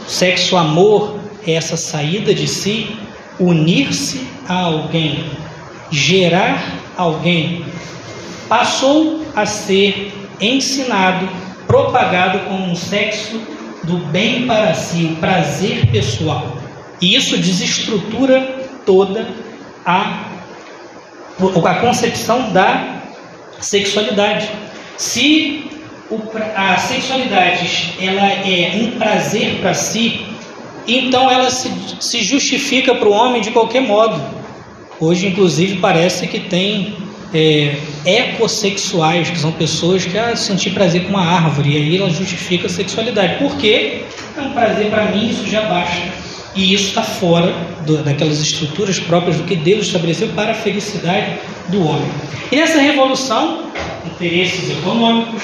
sexo 0.06 0.56
amor 0.56 1.18
é 1.46 1.52
essa 1.52 1.76
saída 1.76 2.32
de 2.32 2.46
si, 2.46 2.86
unir-se 3.40 4.26
a 4.46 4.54
alguém, 4.54 5.24
gerar 5.90 6.62
alguém. 6.96 7.64
Passou 8.48 9.24
a 9.34 9.46
ser 9.46 10.12
ensinado, 10.40 11.28
propagado 11.66 12.40
como 12.40 12.66
um 12.66 12.76
sexo 12.76 13.40
do 13.84 13.98
bem 14.08 14.46
para 14.46 14.74
si, 14.74 15.04
o 15.04 15.16
prazer 15.16 15.86
pessoal. 15.86 16.56
E 17.00 17.16
isso 17.16 17.36
desestrutura 17.38 18.68
toda 18.84 19.26
a, 19.86 20.24
a 21.38 21.74
concepção 21.76 22.52
da 22.52 23.00
sexualidade. 23.60 24.48
Se 24.98 25.70
a 26.56 26.76
sexualidade 26.76 27.94
ela 28.00 28.26
é 28.26 28.72
um 28.74 28.98
prazer 28.98 29.60
para 29.60 29.72
si, 29.72 30.26
então 30.86 31.30
ela 31.30 31.50
se, 31.50 31.70
se 32.00 32.22
justifica 32.22 32.94
para 32.94 33.08
o 33.08 33.12
homem 33.12 33.40
de 33.40 33.50
qualquer 33.50 33.82
modo. 33.82 34.20
Hoje, 34.98 35.26
inclusive, 35.26 35.76
parece 35.76 36.26
que 36.26 36.40
tem 36.40 36.94
é, 37.32 37.76
ecossexuais, 38.04 39.30
que 39.30 39.38
são 39.38 39.52
pessoas 39.52 40.04
que 40.04 40.18
ah, 40.18 40.36
sentir 40.36 40.70
prazer 40.70 41.04
com 41.04 41.10
uma 41.10 41.24
árvore, 41.24 41.70
e 41.70 41.76
aí 41.76 41.96
ela 41.96 42.10
justifica 42.10 42.66
a 42.66 42.70
sexualidade. 42.70 43.38
Por 43.38 43.56
quê? 43.56 44.02
É 44.36 44.40
um 44.40 44.52
prazer 44.52 44.90
para 44.90 45.06
mim, 45.06 45.30
isso 45.30 45.46
já 45.46 45.62
basta. 45.62 46.20
E 46.54 46.74
isso 46.74 46.88
está 46.88 47.02
fora 47.02 47.54
do, 47.86 48.02
daquelas 48.02 48.40
estruturas 48.40 48.98
próprias 48.98 49.36
do 49.36 49.44
que 49.44 49.54
Deus 49.54 49.86
estabeleceu 49.86 50.28
para 50.28 50.52
a 50.52 50.54
felicidade 50.54 51.38
do 51.68 51.86
homem. 51.86 52.10
E 52.50 52.56
nessa 52.56 52.80
revolução, 52.80 53.70
interesses 54.04 54.70
econômicos, 54.70 55.42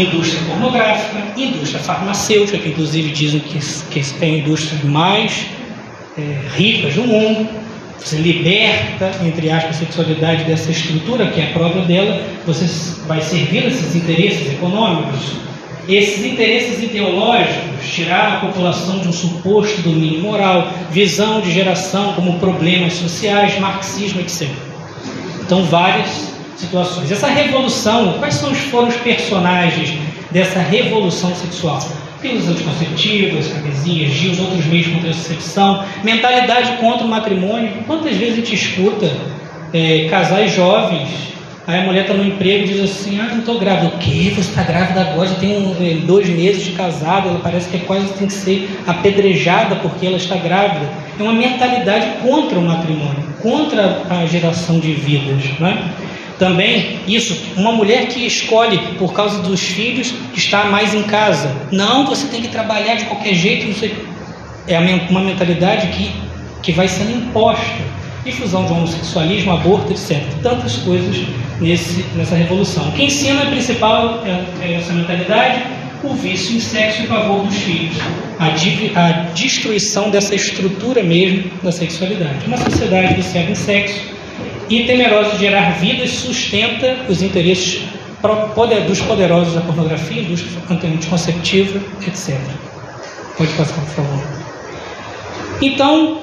indústria 0.00 0.40
pornográfica, 0.46 1.22
indústria 1.36 1.80
farmacêutica, 1.80 2.58
que 2.58 2.68
inclusive 2.70 3.10
dizem 3.10 3.40
que, 3.40 3.58
que 3.58 4.24
a 4.24 4.28
indústria 4.28 4.80
mais 4.84 5.46
é, 6.16 6.90
do 6.94 7.02
mundo. 7.02 7.62
Você 7.98 8.16
liberta, 8.16 9.12
entre 9.24 9.48
aspas, 9.50 9.76
a 9.76 9.78
sexualidade 9.78 10.44
dessa 10.44 10.72
estrutura, 10.72 11.28
que 11.28 11.40
é 11.40 11.44
a 11.44 11.52
prova 11.52 11.82
dela, 11.82 12.20
você 12.44 12.66
vai 13.06 13.20
servir 13.20 13.64
esses 13.66 13.94
interesses 13.94 14.52
econômicos. 14.52 15.20
Esses 15.88 16.24
interesses 16.24 16.82
ideológicos, 16.82 17.88
tirar 17.92 18.36
a 18.36 18.40
população 18.46 19.00
de 19.00 19.08
um 19.08 19.12
suposto 19.12 19.82
domínio 19.82 20.20
moral, 20.20 20.72
visão 20.90 21.40
de 21.40 21.52
geração 21.52 22.12
como 22.14 22.38
problemas 22.38 22.94
sociais, 22.94 23.58
marxismo, 23.58 24.20
etc. 24.20 24.48
Então, 25.44 25.64
várias 25.64 26.31
situações. 26.62 27.10
Essa 27.10 27.28
revolução, 27.28 28.14
quais 28.18 28.34
são, 28.34 28.54
foram 28.54 28.88
os 28.88 28.96
personagens 28.96 29.92
dessa 30.30 30.60
revolução 30.60 31.34
sexual? 31.34 31.80
Pílulas 32.20 32.48
anticonceptivas, 32.48 33.48
camisinhas, 33.48 34.12
GIOS, 34.12 34.38
outros 34.38 34.64
meios 34.66 34.86
de 34.86 34.92
contracepção, 34.92 35.84
mentalidade 36.04 36.76
contra 36.76 37.04
o 37.04 37.08
matrimônio. 37.08 37.72
Quantas 37.86 38.16
vezes 38.16 38.34
a 38.34 38.36
gente 38.36 38.54
escuta 38.54 39.10
é, 39.72 40.06
casais 40.08 40.52
jovens, 40.52 41.08
aí 41.66 41.80
a 41.80 41.82
mulher 41.82 42.02
está 42.02 42.14
no 42.14 42.24
emprego 42.24 42.64
e 42.64 42.68
diz 42.68 42.80
assim, 42.80 43.18
ah, 43.20 43.28
não 43.30 43.40
estou 43.40 43.58
grávida. 43.58 43.88
O 43.88 43.98
quê? 43.98 44.32
Você 44.34 44.50
está 44.50 44.62
grávida 44.62 45.00
agora, 45.00 45.28
já 45.28 45.34
tem 45.34 45.76
é, 45.80 46.06
dois 46.06 46.28
meses 46.28 46.64
de 46.64 46.70
casada, 46.72 47.28
ela 47.28 47.40
parece 47.40 47.68
que 47.68 47.76
é 47.76 47.80
quase 47.80 48.06
tem 48.14 48.28
que 48.28 48.32
ser 48.32 48.70
apedrejada 48.86 49.74
porque 49.76 50.06
ela 50.06 50.16
está 50.16 50.36
grávida. 50.36 50.88
É 51.18 51.22
uma 51.22 51.32
mentalidade 51.34 52.06
contra 52.22 52.56
o 52.56 52.62
matrimônio, 52.62 53.24
contra 53.42 54.02
a 54.08 54.24
geração 54.26 54.78
de 54.78 54.92
vidas. 54.92 55.42
Não 55.58 55.66
é? 55.66 55.78
Também 56.38 57.00
isso, 57.06 57.36
uma 57.56 57.72
mulher 57.72 58.06
que 58.06 58.26
escolhe 58.26 58.78
por 58.98 59.12
causa 59.12 59.42
dos 59.42 59.60
filhos 59.60 60.14
estar 60.34 60.70
mais 60.70 60.94
em 60.94 61.02
casa. 61.02 61.54
Não, 61.70 62.06
você 62.06 62.26
tem 62.26 62.42
que 62.42 62.48
trabalhar 62.48 62.96
de 62.96 63.04
qualquer 63.04 63.34
jeito, 63.34 63.72
sei. 63.78 63.94
É 64.66 64.78
uma 64.78 65.20
mentalidade 65.20 65.88
que, 65.88 66.12
que 66.62 66.72
vai 66.72 66.88
sendo 66.88 67.10
imposta. 67.10 67.64
difusão 68.24 68.64
de 68.64 68.72
homossexualismo, 68.72 69.52
aborto, 69.52 69.92
etc. 69.92 70.22
Tantas 70.42 70.76
coisas 70.78 71.16
nesse, 71.60 72.04
nessa 72.14 72.36
revolução. 72.36 72.88
O 72.88 72.92
que 72.92 73.04
ensina 73.04 73.42
a 73.42 73.46
principal 73.46 74.22
é, 74.24 74.64
é 74.64 74.74
essa 74.74 74.92
mentalidade, 74.92 75.62
o 76.04 76.14
vício 76.14 76.56
em 76.56 76.60
sexo 76.60 77.02
em 77.02 77.06
favor 77.06 77.44
dos 77.44 77.56
filhos, 77.56 77.96
a, 78.38 78.46
a 79.00 79.12
destruição 79.34 80.10
dessa 80.10 80.34
estrutura 80.34 81.02
mesmo 81.02 81.50
da 81.62 81.72
sexualidade. 81.72 82.46
Uma 82.46 82.56
sociedade 82.56 83.14
viciada 83.14 83.50
em 83.50 83.54
sexo 83.54 84.11
e 84.72 84.86
temerosa 84.86 85.32
de 85.32 85.40
gerar 85.40 85.72
vidas 85.72 86.10
sustenta 86.12 87.04
os 87.06 87.20
interesses 87.20 87.82
dos 88.86 89.00
poderosos 89.02 89.52
da 89.52 89.60
pornografia, 89.60 90.22
indústria 90.22 90.50
anticonceptiva, 90.70 91.78
etc. 92.06 92.38
Pode 93.36 93.52
passar, 93.52 93.74
por 93.74 93.90
favor. 93.90 94.24
Então, 95.60 96.22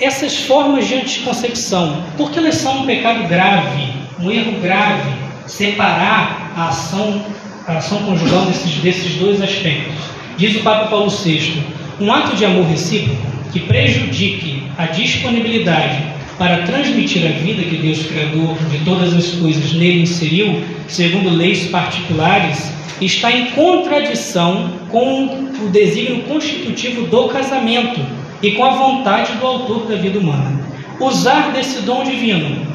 essas 0.00 0.38
formas 0.38 0.88
de 0.88 0.94
anticoncepção, 0.94 2.02
porque 2.16 2.38
elas 2.38 2.54
são 2.54 2.82
um 2.82 2.86
pecado 2.86 3.28
grave, 3.28 3.92
um 4.20 4.30
erro 4.30 4.58
grave, 4.62 5.12
separar 5.46 6.52
a 6.56 6.68
ação, 6.68 7.26
a 7.66 7.76
ação 7.76 7.98
conjugal 8.04 8.46
desses, 8.46 8.72
desses 8.76 9.16
dois 9.16 9.42
aspectos. 9.42 9.96
Diz 10.38 10.56
o 10.56 10.60
Papa 10.60 10.86
Paulo 10.86 11.10
VI: 11.10 11.62
um 12.00 12.10
ato 12.10 12.36
de 12.36 12.44
amor 12.46 12.64
recíproco 12.64 13.20
que 13.52 13.60
prejudique 13.60 14.62
a 14.78 14.86
disponibilidade 14.86 16.21
para 16.38 16.62
transmitir 16.62 17.26
a 17.26 17.30
vida 17.30 17.62
que 17.62 17.76
Deus, 17.76 18.06
Criador 18.06 18.56
de 18.70 18.78
todas 18.84 19.14
as 19.14 19.32
coisas, 19.32 19.72
nele 19.72 20.02
inseriu, 20.02 20.62
segundo 20.88 21.30
leis 21.30 21.68
particulares, 21.68 22.72
está 23.00 23.30
em 23.30 23.46
contradição 23.50 24.72
com 24.90 25.24
o 25.60 25.68
desígnio 25.70 26.22
constitutivo 26.22 27.06
do 27.06 27.28
casamento 27.28 28.00
e 28.42 28.52
com 28.52 28.64
a 28.64 28.74
vontade 28.74 29.32
do 29.34 29.46
autor 29.46 29.86
da 29.86 29.96
vida 29.96 30.18
humana. 30.18 30.60
Usar 31.00 31.52
desse 31.52 31.82
dom 31.82 32.04
divino, 32.04 32.66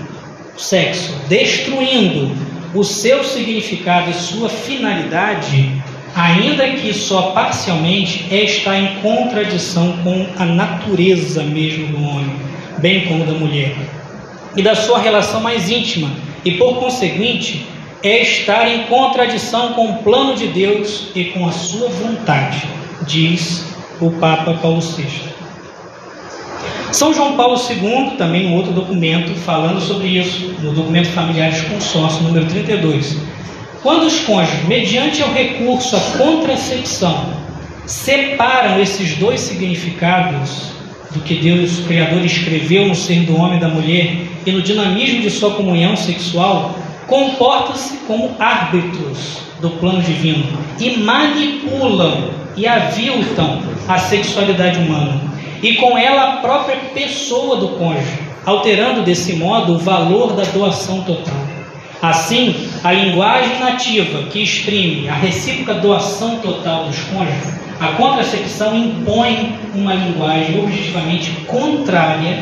sexo, 0.57 1.13
destruindo 1.29 2.31
o 2.73 2.83
seu 2.83 3.23
significado 3.23 4.11
e 4.11 4.13
sua 4.13 4.49
finalidade, 4.49 5.71
ainda 6.15 6.67
que 6.69 6.93
só 6.93 7.31
parcialmente, 7.31 8.25
é 8.31 8.43
estar 8.43 8.77
em 8.77 8.95
contradição 9.01 9.97
com 10.03 10.27
a 10.37 10.45
natureza 10.45 11.43
mesmo 11.43 11.87
do 11.87 12.03
homem, 12.03 12.35
bem 12.79 13.07
como 13.07 13.25
da 13.25 13.33
mulher, 13.33 13.75
e 14.55 14.61
da 14.61 14.75
sua 14.75 14.99
relação 14.99 15.41
mais 15.41 15.69
íntima, 15.69 16.09
e 16.43 16.51
por 16.51 16.79
conseguinte, 16.79 17.65
é 18.03 18.21
estar 18.21 18.67
em 18.67 18.83
contradição 18.83 19.73
com 19.73 19.91
o 19.91 19.97
plano 20.03 20.35
de 20.35 20.47
Deus 20.47 21.09
e 21.15 21.25
com 21.25 21.47
a 21.47 21.51
sua 21.51 21.89
vontade, 21.89 22.67
diz 23.07 23.65
o 23.99 24.11
Papa 24.11 24.53
Paulo 24.53 24.79
VI. 24.79 25.27
São 26.91 27.13
João 27.13 27.35
Paulo 27.35 27.59
II, 27.59 28.17
também 28.17 28.47
um 28.47 28.55
outro 28.55 28.71
documento 28.71 29.33
falando 29.41 29.81
sobre 29.81 30.07
isso, 30.07 30.55
no 30.61 30.73
documento 30.73 31.09
Familiares 31.09 31.61
Consórcio, 31.61 32.23
número 32.23 32.45
32. 32.45 33.17
Quando 33.83 34.03
os 34.03 34.19
cônjuges, 34.21 34.65
mediante 34.65 35.21
o 35.21 35.31
recurso 35.31 35.95
à 35.95 35.99
contracepção, 36.17 37.33
separam 37.85 38.79
esses 38.81 39.15
dois 39.17 39.41
significados 39.41 40.76
do 41.11 41.19
que 41.21 41.35
Deus, 41.35 41.79
Criador, 41.87 42.23
escreveu 42.23 42.87
no 42.87 42.95
ser 42.95 43.21
do 43.21 43.37
homem 43.37 43.57
e 43.57 43.61
da 43.61 43.69
mulher 43.69 44.17
e 44.45 44.51
no 44.51 44.61
dinamismo 44.61 45.21
de 45.21 45.29
sua 45.29 45.51
comunhão 45.51 45.95
sexual, 45.95 46.75
comportam-se 47.07 47.97
como 48.07 48.35
árbitros 48.39 49.39
do 49.61 49.69
plano 49.71 50.01
divino 50.01 50.45
e 50.79 50.97
manipulam 50.97 52.29
e 52.55 52.67
aviltam 52.67 53.61
a 53.87 53.97
sexualidade 53.97 54.79
humana 54.79 55.21
e 55.61 55.75
com 55.75 55.97
ela 55.97 56.33
a 56.33 56.37
própria 56.37 56.77
pessoa 56.93 57.57
do 57.57 57.69
cônjuge, 57.69 58.19
alterando 58.45 59.03
desse 59.03 59.33
modo 59.33 59.73
o 59.73 59.79
valor 59.79 60.33
da 60.33 60.43
doação 60.43 61.01
total. 61.01 61.35
Assim, 62.01 62.69
a 62.83 62.91
linguagem 62.91 63.59
nativa 63.59 64.23
que 64.23 64.43
exprime 64.43 65.09
a 65.09 65.15
recíproca 65.15 65.75
doação 65.75 66.37
total 66.37 66.85
dos 66.85 66.99
cônjuges, 67.05 67.66
a 67.79 67.87
contracepção 67.93 68.75
impõe 68.75 69.55
uma 69.75 69.93
linguagem 69.93 70.59
objetivamente 70.59 71.31
contrária 71.45 72.41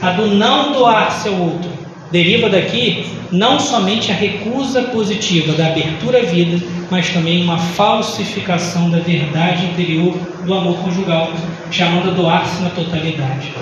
à 0.00 0.12
do 0.12 0.26
não 0.28 0.72
doar-se 0.72 1.28
ao 1.28 1.34
outro. 1.34 1.70
Deriva 2.10 2.48
daqui 2.48 3.04
não 3.30 3.60
somente 3.60 4.10
a 4.10 4.14
recusa 4.14 4.82
positiva 4.84 5.52
da 5.52 5.68
abertura 5.68 6.18
à 6.18 6.22
vida, 6.22 6.64
mas 6.90 7.10
também 7.10 7.42
uma 7.42 7.58
falsificação 7.58 8.90
da 8.90 8.98
verdade 8.98 9.66
interior 9.66 10.16
do 10.44 10.54
amor 10.54 10.78
conjugal, 10.78 11.30
chamando 11.70 12.10
a 12.10 12.14
doar-se 12.14 12.62
na 12.62 12.70
totalidade. 12.70 13.52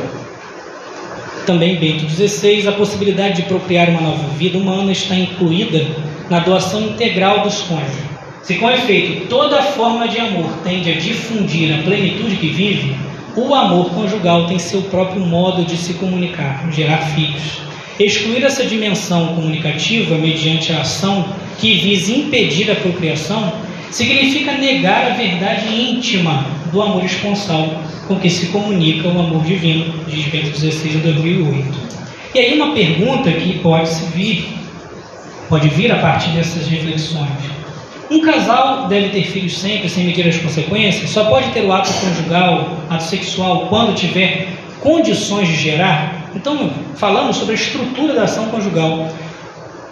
Também 1.45 1.77
Bento 1.77 2.09
XVI, 2.09 2.69
a 2.69 2.73
possibilidade 2.73 3.37
de 3.37 3.49
procriar 3.49 3.89
uma 3.91 4.01
nova 4.01 4.29
vida 4.37 4.57
humana 4.57 4.93
está 4.93 5.15
incluída 5.15 5.85
na 6.31 6.39
doação 6.41 6.81
integral 6.81 7.41
dos 7.41 7.61
cônjuges. 7.63 8.08
Se 8.43 8.55
com 8.55 8.71
efeito 8.71 9.27
toda 9.29 9.63
forma 9.63 10.09
de 10.09 10.19
amor 10.19 10.51
tende 10.65 10.91
a 10.91 10.95
difundir 10.97 11.75
a 11.75 11.83
plenitude 11.83 12.37
que 12.37 12.49
vive, 12.49 12.97
o 13.37 13.55
amor 13.55 13.91
conjugal 13.91 14.47
tem 14.47 14.59
seu 14.59 14.83
próprio 14.83 15.25
modo 15.25 15.65
de 15.65 15.77
se 15.77 15.95
comunicar, 15.95 16.67
gerar 16.73 16.99
filhos. 16.99 17.61
Excluir 17.99 18.45
essa 18.45 18.65
dimensão 18.65 19.35
comunicativa 19.35 20.17
mediante 20.17 20.73
a 20.73 20.81
ação 20.81 21.29
que 21.59 21.75
visa 21.75 22.13
impedir 22.13 22.71
a 22.71 22.77
procriação 22.77 23.53
significa 23.91 24.53
negar 24.53 25.13
a 25.13 25.15
verdade 25.15 25.69
íntima 25.69 26.47
do 26.73 26.81
amor 26.81 27.05
esponsal 27.05 27.83
com 28.07 28.17
que 28.17 28.31
se 28.31 28.47
comunica 28.47 29.09
o 29.09 29.19
amor 29.19 29.43
divino, 29.45 29.93
diz 30.07 30.27
Bento 30.27 30.57
XVI 30.57 30.97
em 30.97 31.01
2008. 31.01 31.79
E 32.35 32.39
aí 32.39 32.55
uma 32.55 32.75
pergunta 32.75 33.31
que 33.33 33.59
pode 33.59 33.91
vir, 34.15 34.47
pode 35.49 35.69
vir 35.69 35.91
a 35.93 35.99
partir 35.99 36.31
dessas 36.31 36.67
reflexões. 36.67 37.58
Um 38.11 38.21
casal 38.21 38.89
deve 38.89 39.11
ter 39.11 39.25
filhos 39.25 39.59
sempre, 39.59 39.89
sem 39.89 40.05
medir 40.05 40.27
as 40.27 40.39
consequências? 40.39 41.11
Só 41.11 41.25
pode 41.25 41.51
ter 41.51 41.65
o 41.65 41.73
ato 41.73 41.93
conjugal, 41.93 42.79
ato 42.89 43.05
sexual, 43.05 43.67
quando 43.69 43.95
tiver 43.95 44.49
condições 44.81 45.49
de 45.49 45.57
gerar? 45.57 46.31
Então, 46.35 46.71
falamos 46.97 47.37
sobre 47.37 47.53
a 47.53 47.59
estrutura 47.59 48.15
da 48.15 48.23
ação 48.23 48.47
conjugal. 48.49 49.09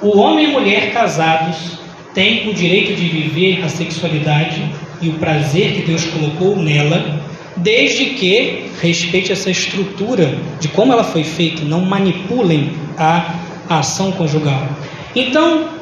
O 0.01 0.19
homem 0.19 0.47
e 0.47 0.53
mulher 0.53 0.93
casados 0.93 1.79
têm 2.15 2.49
o 2.49 2.55
direito 2.55 2.95
de 2.95 3.07
viver 3.07 3.63
a 3.63 3.69
sexualidade 3.69 4.63
e 5.03 5.11
o 5.11 5.15
prazer 5.15 5.73
que 5.73 5.83
Deus 5.83 6.05
colocou 6.07 6.57
nela, 6.57 7.21
desde 7.57 8.07
que 8.07 8.71
respeite 8.81 9.31
essa 9.31 9.51
estrutura 9.51 10.39
de 10.59 10.69
como 10.69 10.93
ela 10.93 11.05
foi 11.05 11.25
feita, 11.25 11.65
não 11.65 11.83
manipulem 11.83 12.73
a 12.97 13.35
ação 13.69 14.13
conjugal. 14.13 14.67
Então, 15.15 15.76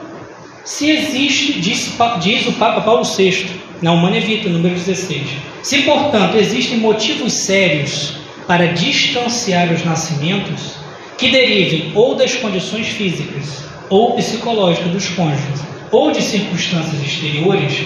se 0.64 0.90
existe, 0.90 1.60
diz, 1.60 1.92
diz 2.22 2.46
o 2.46 2.52
Papa 2.52 2.80
Paulo 2.80 3.04
VI, 3.04 3.46
na 3.82 3.92
Humana 3.92 4.18
Vita, 4.18 4.48
número 4.48 4.74
16, 4.74 5.28
se 5.62 5.82
portanto 5.82 6.38
existem 6.38 6.78
motivos 6.78 7.34
sérios 7.34 8.14
para 8.46 8.68
distanciar 8.68 9.70
os 9.70 9.84
nascimentos 9.84 10.76
que 11.18 11.30
derivem 11.30 11.92
ou 11.94 12.14
das 12.14 12.34
condições 12.36 12.88
físicas 12.88 13.62
ou 13.90 14.14
psicológicas 14.14 14.90
dos 14.90 15.08
cônjuges 15.10 15.60
ou 15.92 16.10
de 16.10 16.22
circunstâncias 16.22 17.02
exteriores, 17.02 17.82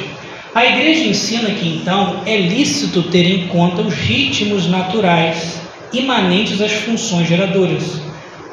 a 0.54 0.64
Igreja 0.64 1.04
ensina 1.04 1.50
que 1.50 1.68
então 1.68 2.22
é 2.26 2.36
lícito 2.36 3.02
ter 3.02 3.24
em 3.24 3.48
conta 3.48 3.82
os 3.82 3.94
ritmos 3.94 4.68
naturais 4.68 5.60
imanentes 5.92 6.60
às 6.60 6.72
funções 6.72 7.26
geradoras, 7.26 8.00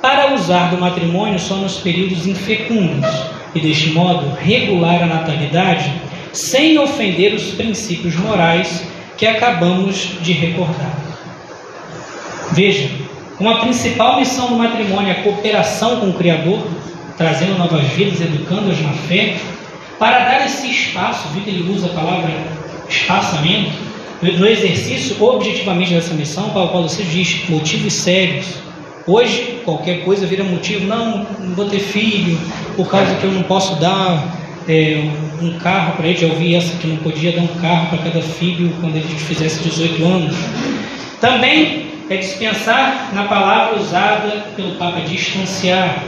para 0.01 0.33
usar 0.33 0.71
do 0.71 0.77
matrimônio 0.79 1.39
só 1.39 1.55
nos 1.55 1.77
períodos 1.77 2.25
infecundos 2.25 3.34
e, 3.55 3.59
deste 3.59 3.91
modo, 3.91 4.35
regular 4.35 5.01
a 5.01 5.05
natalidade 5.05 5.91
sem 6.33 6.77
ofender 6.77 7.33
os 7.33 7.53
princípios 7.53 8.15
morais 8.17 8.85
que 9.17 9.25
acabamos 9.25 10.09
de 10.21 10.33
recordar. 10.33 10.93
Veja, 12.51 12.89
uma 13.39 13.61
principal 13.61 14.19
missão 14.19 14.49
do 14.49 14.55
matrimônio 14.55 15.09
é 15.09 15.11
a 15.11 15.23
cooperação 15.23 16.01
com 16.01 16.09
o 16.09 16.13
Criador, 16.13 16.67
trazendo 17.17 17.57
novas 17.57 17.83
vidas, 17.93 18.19
educando-as 18.19 18.81
na 18.81 18.91
fé, 18.91 19.37
para 19.97 20.19
dar 20.25 20.45
esse 20.45 20.69
espaço, 20.69 21.29
viu 21.29 21.43
que 21.43 21.49
ele 21.49 21.71
usa 21.71 21.87
a 21.87 21.89
palavra 21.89 22.29
espaçamento, 22.89 23.71
no 24.21 24.47
exercício 24.47 25.21
objetivamente 25.23 25.93
dessa 25.93 26.13
missão, 26.13 26.49
Paulo 26.49 26.69
Paulo 26.69 26.87
diz 26.87 27.49
motivos 27.49 27.93
sérios. 27.93 28.45
Hoje, 29.07 29.54
qualquer 29.65 30.05
coisa 30.05 30.25
vira 30.25 30.43
motivo, 30.43 30.85
não, 30.85 31.25
não 31.39 31.55
vou 31.55 31.67
ter 31.67 31.79
filho, 31.79 32.39
por 32.77 32.87
causa 32.89 33.13
que 33.15 33.23
eu 33.25 33.31
não 33.31 33.43
posso 33.43 33.75
dar 33.75 34.37
é, 34.69 35.03
um 35.41 35.57
carro 35.57 35.97
para 35.97 36.07
ele. 36.07 36.17
Já 36.17 36.27
ouvi 36.27 36.55
essa 36.55 36.77
que 36.77 36.87
não 36.87 36.97
podia 36.97 37.33
dar 37.33 37.41
um 37.41 37.59
carro 37.59 37.89
para 37.89 38.11
cada 38.11 38.21
filho 38.21 38.71
quando 38.79 38.95
ele 38.95 39.07
fizesse 39.07 39.63
18 39.63 40.05
anos. 40.05 40.35
Também 41.19 41.87
é 42.09 42.17
dispensar 42.17 43.09
na 43.13 43.23
palavra 43.23 43.79
usada 43.79 44.45
pelo 44.55 44.75
Papa 44.75 45.01
distanciar. 45.01 46.03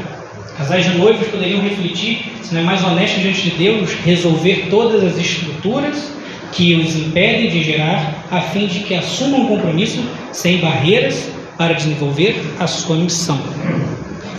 Casais 0.57 0.85
de 0.85 0.97
noivos 0.97 1.27
poderiam 1.27 1.61
refletir 1.61 2.33
se 2.41 2.53
não 2.53 2.61
é 2.61 2.63
mais 2.63 2.83
honesto 2.83 3.19
diante 3.19 3.41
de 3.41 3.51
Deus 3.51 3.93
resolver 4.05 4.67
todas 4.69 5.03
as 5.03 5.17
estruturas 5.17 6.11
que 6.51 6.75
os 6.75 6.95
impedem 6.95 7.49
de 7.49 7.61
gerar, 7.61 8.25
a 8.31 8.39
fim 8.39 8.65
de 8.67 8.79
que 8.79 8.95
assumam 8.95 9.41
um 9.41 9.47
compromisso 9.47 10.03
sem 10.31 10.57
barreiras 10.57 11.29
para 11.57 11.73
desenvolver 11.73 12.55
a 12.59 12.67
sua 12.67 12.97
missão. 12.97 13.39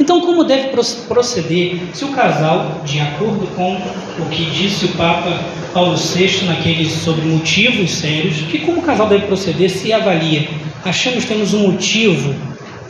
Então, 0.00 0.20
como 0.20 0.44
deve 0.44 0.68
proceder 1.09 1.81
se 1.92 2.04
o 2.04 2.09
casal, 2.09 2.83
de 2.85 3.00
acordo 3.00 3.46
com 3.48 3.74
o 3.74 4.28
que 4.31 4.44
disse 4.44 4.85
o 4.85 4.88
Papa 4.90 5.40
Paulo 5.74 5.96
VI 5.96 6.44
naqueles 6.46 6.92
sobre 6.92 7.26
motivos 7.26 7.90
sérios, 7.90 8.37
que 8.42 8.61
como 8.61 8.78
o 8.78 8.83
casal 8.83 9.09
deve 9.09 9.26
proceder 9.26 9.68
se 9.68 9.92
avalia? 9.92 10.48
Achamos 10.85 11.24
que 11.24 11.33
temos 11.33 11.52
um 11.52 11.72
motivo 11.72 12.35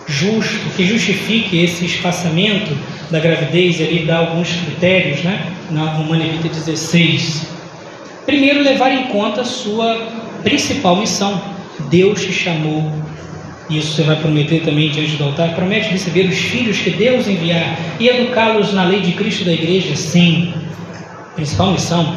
justo 0.07 0.71
que 0.77 0.85
justifique 0.85 1.63
esse 1.63 1.87
espaçamento 1.87 2.77
da 3.11 3.19
gravidez 3.19 3.81
e 3.81 3.85
ali 3.85 4.05
dá 4.05 4.19
alguns 4.19 4.53
critérios, 4.53 5.23
né? 5.23 5.53
Na 5.71 5.93
Vita 5.93 6.49
16. 6.49 7.47
Primeiro, 8.27 8.63
levar 8.63 8.93
em 8.93 9.05
conta 9.05 9.41
a 9.41 9.45
sua 9.45 9.97
principal 10.43 10.97
missão. 10.97 11.41
Deus 11.91 12.21
te 12.21 12.33
chamou 12.33 12.93
isso 13.71 13.93
você 13.93 14.03
vai 14.03 14.17
prometer 14.17 14.63
também 14.63 14.91
diante 14.91 15.17
do 15.17 15.25
altar. 15.25 15.55
Promete 15.55 15.91
receber 15.91 16.27
os 16.27 16.39
filhos 16.39 16.79
que 16.79 16.91
Deus 16.91 17.27
enviar 17.27 17.77
e 18.01 18.09
educá-los 18.09 18.73
na 18.73 18.85
lei 18.85 19.01
de 19.01 19.13
Cristo 19.13 19.45
da 19.45 19.53
igreja? 19.53 19.95
Sim. 19.95 20.55
Principal 21.35 21.73
missão. 21.73 22.15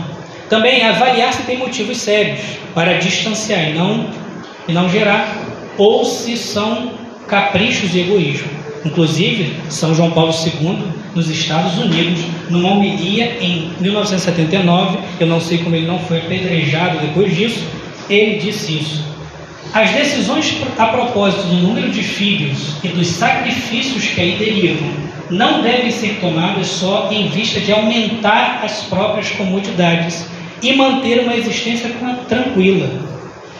Também 0.50 0.84
avaliar 0.84 1.34
se 1.34 1.44
tem 1.44 1.58
motivos 1.58 1.98
sérios 1.98 2.40
para 2.74 2.98
distanciar 2.98 3.70
e 3.70 3.74
não, 3.74 4.10
e 4.68 4.74
não 4.74 4.90
gerar, 4.90 5.38
ou 5.78 6.06
se 6.06 6.38
são 6.38 6.92
caprichos 7.28 7.96
e 7.96 8.02
egoísmo. 8.02 8.50
Inclusive, 8.84 9.54
São 9.70 9.94
João 9.94 10.12
Paulo 10.12 10.34
II, 10.34 10.78
nos 11.14 11.30
Estados 11.30 11.78
Unidos, 11.78 12.20
numa 12.50 12.72
homilia 12.72 13.38
em 13.40 13.72
1979, 13.80 14.98
eu 15.20 15.28
não 15.28 15.40
sei 15.40 15.60
como 15.60 15.76
ele 15.76 15.86
não 15.86 16.00
foi 16.00 16.18
apedrejado 16.18 17.00
depois 17.00 17.36
disso, 17.36 17.64
ele 18.10 18.40
disse 18.40 18.80
isso. 18.80 19.11
As 19.74 19.90
decisões 19.92 20.58
a 20.78 20.88
propósito 20.88 21.44
do 21.44 21.56
número 21.56 21.90
de 21.92 22.04
filhos 22.04 22.76
e 22.84 22.90
dos 22.90 23.08
sacrifícios 23.08 24.06
que 24.06 24.20
aí 24.20 24.36
derivam 24.38 24.90
não 25.30 25.62
devem 25.62 25.90
ser 25.90 26.20
tomadas 26.20 26.68
só 26.68 27.08
em 27.10 27.30
vista 27.30 27.58
de 27.62 27.72
aumentar 27.72 28.60
as 28.66 28.84
próprias 28.84 29.30
comodidades 29.32 30.28
e 30.62 30.74
manter 30.74 31.22
uma 31.22 31.36
existência 31.36 31.90
tranquila. 32.28 32.90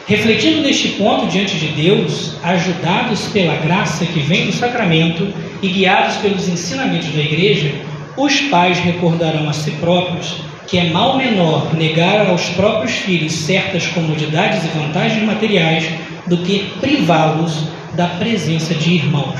Refletindo 0.06 0.60
neste 0.60 0.88
ponto 0.90 1.26
diante 1.28 1.56
de 1.56 1.68
Deus, 1.68 2.36
ajudados 2.42 3.28
pela 3.28 3.56
graça 3.56 4.04
que 4.04 4.20
vem 4.20 4.44
do 4.44 4.52
sacramento 4.52 5.32
e 5.62 5.68
guiados 5.68 6.16
pelos 6.16 6.46
ensinamentos 6.46 7.08
da 7.08 7.22
Igreja, 7.22 7.72
os 8.18 8.38
pais 8.42 8.78
recordarão 8.80 9.48
a 9.48 9.54
si 9.54 9.70
próprios 9.72 10.51
que 10.72 10.78
é 10.78 10.84
mal 10.84 11.18
menor 11.18 11.74
negar 11.74 12.30
aos 12.30 12.48
próprios 12.48 12.92
filhos 12.92 13.30
certas 13.30 13.86
comodidades 13.88 14.64
e 14.64 14.68
vantagens 14.68 15.22
materiais 15.22 15.84
do 16.26 16.38
que 16.38 16.72
privá-los 16.80 17.64
da 17.92 18.06
presença 18.06 18.72
de 18.72 18.94
irmãos, 18.94 19.38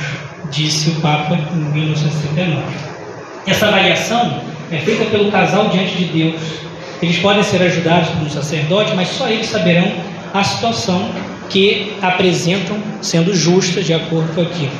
disse 0.51 0.91
o 0.91 1.01
Papa 1.01 1.33
em 1.33 1.73
1969. 1.73 2.61
Essa 3.47 3.67
avaliação 3.67 4.41
é 4.71 4.77
feita 4.77 5.05
pelo 5.05 5.31
casal 5.31 5.69
diante 5.69 5.95
de 5.95 6.05
Deus. 6.05 6.39
Eles 7.01 7.17
podem 7.17 7.41
ser 7.41 7.63
ajudados 7.63 8.09
por 8.09 8.27
um 8.27 8.29
sacerdote, 8.29 8.93
mas 8.93 9.07
só 9.07 9.27
eles 9.27 9.47
saberão 9.47 9.91
a 10.35 10.43
situação 10.43 11.09
que 11.49 11.93
apresentam 11.99 12.77
sendo 13.01 13.35
justa 13.35 13.81
de 13.81 13.91
acordo 13.91 14.31
com 14.35 14.41
aquilo. 14.41 14.71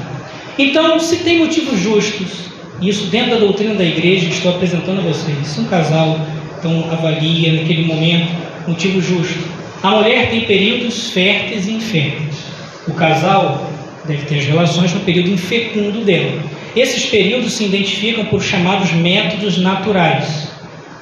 Então, 0.60 1.00
se 1.00 1.18
tem 1.24 1.39
motivos 1.39 1.80
justos 1.80 2.44
isso 2.82 3.06
dentro 3.06 3.32
da 3.32 3.38
doutrina 3.38 3.76
da 3.76 3.84
igreja 3.84 4.28
estou 4.28 4.54
apresentando 4.54 5.00
a 5.00 5.04
vocês. 5.04 5.48
Se 5.48 5.62
um 5.62 5.66
casal 5.66 6.20
então 6.63 6.89
avalia 6.89 7.52
naquele 7.52 7.84
momento 7.86 8.32
motivo 8.65 9.02
justo. 9.02 9.43
A 9.84 9.91
mulher 9.91 10.30
tem 10.30 10.41
períodos 10.45 11.10
férteis 11.10 11.67
e 11.67 11.73
inférteis. 11.73 12.45
O 12.88 12.93
casal 12.93 13.69
deve 14.06 14.26
ter 14.26 14.39
as 14.39 14.45
relações 14.45 14.93
no 14.93 15.02
período 15.02 15.30
infecundo 15.30 16.06
dela. 16.06 16.41
Esses 16.73 17.06
períodos 17.06 17.52
se 17.54 17.65
identificam 17.65 18.26
por 18.26 18.41
chamados 18.41 18.93
métodos 18.93 19.58
naturais. 19.58 20.49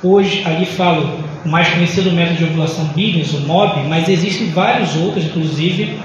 Hoje, 0.04 0.42
ali 0.46 0.66
falo 0.66 1.20
o 1.46 1.48
mais 1.48 1.70
conhecido 1.70 2.12
método 2.12 2.40
de 2.40 2.44
ovulação 2.46 2.86
Billings, 2.96 3.34
o 3.34 3.42
MOB, 3.42 3.88
mas 3.88 4.10
existem 4.10 4.50
vários 4.50 4.96
outros, 4.96 5.26
inclusive 5.26 6.00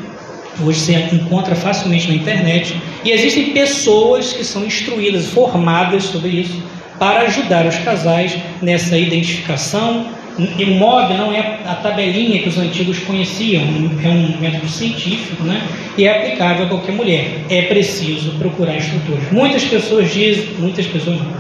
hoje 0.62 0.80
você 0.80 0.94
encontra 1.12 1.54
facilmente 1.54 2.08
na 2.08 2.14
internet. 2.14 2.76
E 3.04 3.10
existem 3.10 3.52
pessoas 3.52 4.34
que 4.34 4.44
são 4.44 4.64
instruídas, 4.64 5.26
formadas 5.26 6.04
sobre 6.04 6.28
isso, 6.28 6.62
para 6.98 7.20
ajudar 7.22 7.66
os 7.66 7.76
casais 7.78 8.37
nessa 8.62 8.96
identificação. 8.96 10.06
E 10.38 10.64
o 10.64 10.74
MOB 10.74 11.14
não 11.14 11.32
é 11.32 11.61
a 11.64 11.74
tabelinha 11.76 12.42
que 12.42 12.48
os 12.48 12.59
antigos 12.59 12.98
conheciam, 12.98 13.62
é 13.62 14.09
um 14.09 14.38
método 14.38 14.68
científico, 14.68 15.42
né? 15.44 15.66
E 15.96 16.04
é 16.04 16.11
aplicável 16.11 16.66
a 16.66 16.68
qualquer 16.68 16.92
mulher. 16.92 17.46
É 17.48 17.62
preciso 17.62 18.32
procurar 18.32 18.76
instrutores. 18.76 19.32
Muitas 19.32 19.64
pessoas 19.64 20.12
dizem, 20.12 20.48
muitas 20.59 20.87
pessoas 20.87 21.18
não. 21.18 21.32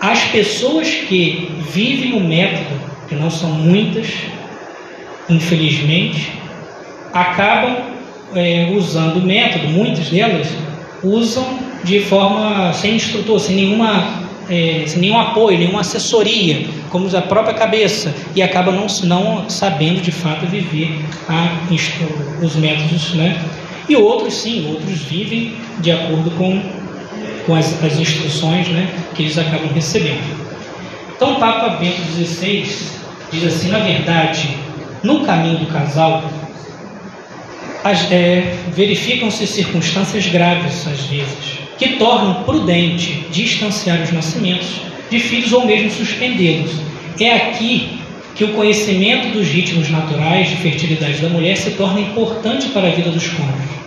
As 0.00 0.22
pessoas 0.26 0.88
que 0.88 1.50
vivem 1.72 2.12
o 2.12 2.20
método, 2.20 2.80
que 3.08 3.16
não 3.16 3.28
são 3.28 3.50
muitas, 3.50 4.06
infelizmente, 5.28 6.30
acabam 7.12 7.76
é, 8.36 8.70
usando 8.72 9.16
o 9.16 9.26
método, 9.26 9.66
muitas 9.66 10.10
delas 10.10 10.46
usam 11.02 11.58
de 11.82 12.00
forma 12.00 12.72
sem 12.72 12.94
instrutor, 12.94 13.40
sem 13.40 13.56
nenhuma 13.56 14.27
é, 14.48 14.84
sem 14.86 15.00
nenhum 15.00 15.18
apoio, 15.18 15.58
nenhuma 15.58 15.80
assessoria, 15.80 16.66
como 16.90 17.14
a 17.16 17.22
própria 17.22 17.54
cabeça, 17.54 18.14
e 18.34 18.42
acaba 18.42 18.72
não, 18.72 18.86
não 19.04 19.48
sabendo 19.48 20.00
de 20.00 20.10
fato 20.10 20.46
viver 20.46 21.04
a, 21.28 21.58
os 22.42 22.56
métodos. 22.56 23.14
Né? 23.14 23.42
E 23.88 23.96
outros 23.96 24.34
sim, 24.34 24.66
outros 24.70 24.98
vivem 25.02 25.54
de 25.80 25.92
acordo 25.92 26.30
com, 26.32 26.62
com 27.46 27.54
as, 27.54 27.82
as 27.84 27.98
instruções 27.98 28.68
né, 28.68 28.88
que 29.14 29.22
eles 29.22 29.38
acabam 29.38 29.68
recebendo. 29.72 30.48
Então 31.14 31.32
o 31.32 31.40
Papa 31.40 31.70
Bento 31.76 32.00
XVI 32.12 32.64
diz 33.32 33.44
assim, 33.44 33.68
na 33.70 33.80
verdade, 33.80 34.56
no 35.02 35.24
caminho 35.24 35.58
do 35.58 35.66
casal, 35.66 36.22
é, 38.10 38.54
verificam-se 38.72 39.46
circunstâncias 39.46 40.26
graves, 40.26 40.86
às 40.86 41.00
vezes, 41.06 41.57
que 41.78 41.90
tornam 41.90 42.42
prudente 42.42 43.26
distanciar 43.30 44.02
os 44.02 44.12
nascimentos 44.12 44.80
de 45.10 45.20
filhos 45.20 45.52
ou 45.52 45.64
mesmo 45.64 45.90
suspendê-los. 45.90 46.72
É 47.20 47.34
aqui 47.36 47.98
que 48.34 48.44
o 48.44 48.52
conhecimento 48.52 49.28
dos 49.32 49.48
ritmos 49.48 49.90
naturais 49.90 50.48
de 50.48 50.56
fertilidade 50.56 51.20
da 51.20 51.28
mulher 51.28 51.56
se 51.56 51.72
torna 51.72 52.00
importante 52.00 52.68
para 52.68 52.88
a 52.88 52.90
vida 52.90 53.10
dos 53.10 53.26
cônjuges. 53.26 53.78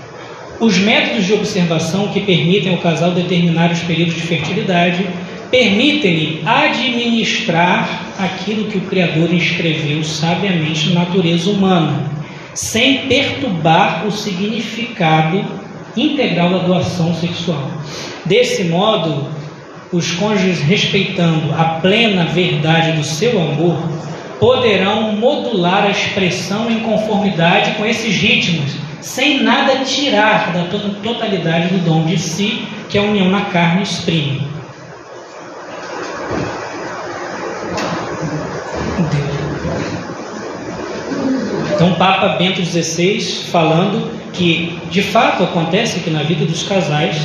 Os 0.60 0.78
métodos 0.78 1.26
de 1.26 1.34
observação 1.34 2.10
que 2.10 2.20
permitem 2.20 2.72
ao 2.72 2.78
casal 2.80 3.12
determinar 3.12 3.72
os 3.72 3.80
períodos 3.80 4.16
de 4.16 4.22
fertilidade 4.22 5.06
permitem-lhe 5.50 6.42
administrar 6.46 8.14
aquilo 8.20 8.66
que 8.66 8.78
o 8.78 8.82
Criador 8.82 9.34
escreveu 9.34 10.04
sabiamente 10.04 10.90
na 10.90 11.02
natureza 11.02 11.50
humana 11.50 12.12
sem 12.54 13.08
perturbar 13.08 14.06
o 14.06 14.12
significado 14.12 15.44
integral 15.96 16.50
da 16.50 16.58
doação 16.60 17.14
sexual. 17.16 17.70
Desse 18.26 18.66
modo, 18.66 19.28
os 19.92 20.12
cônjuges, 20.12 20.60
respeitando 20.62 21.54
a 21.54 21.80
plena 21.82 22.26
verdade 22.26 22.94
do 22.94 23.04
seu 23.04 23.42
amor, 23.42 23.78
poderão 24.40 25.14
modular 25.14 25.84
a 25.84 25.90
expressão 25.90 26.70
em 26.72 26.80
conformidade 26.80 27.74
com 27.74 27.86
esses 27.86 28.16
ritmos, 28.16 28.72
sem 29.02 29.44
nada 29.44 29.84
tirar 29.84 30.54
da 30.54 30.64
totalidade 31.04 31.68
do 31.70 31.84
dom 31.84 32.06
de 32.06 32.18
si 32.18 32.66
que 32.90 32.98
a 32.98 33.02
união 33.02 33.30
na 33.30 33.42
carne 33.42 33.84
exprime. 33.84 34.48
Então, 41.76 41.96
Papa 41.96 42.30
Bento 42.38 42.64
XVI 42.64 43.20
falando 43.52 44.21
que, 44.34 44.78
de 44.90 45.02
fato, 45.02 45.44
acontece 45.44 46.00
que 46.00 46.10
na 46.10 46.24
vida 46.24 46.46
dos 46.46 46.64
casais 46.64 47.18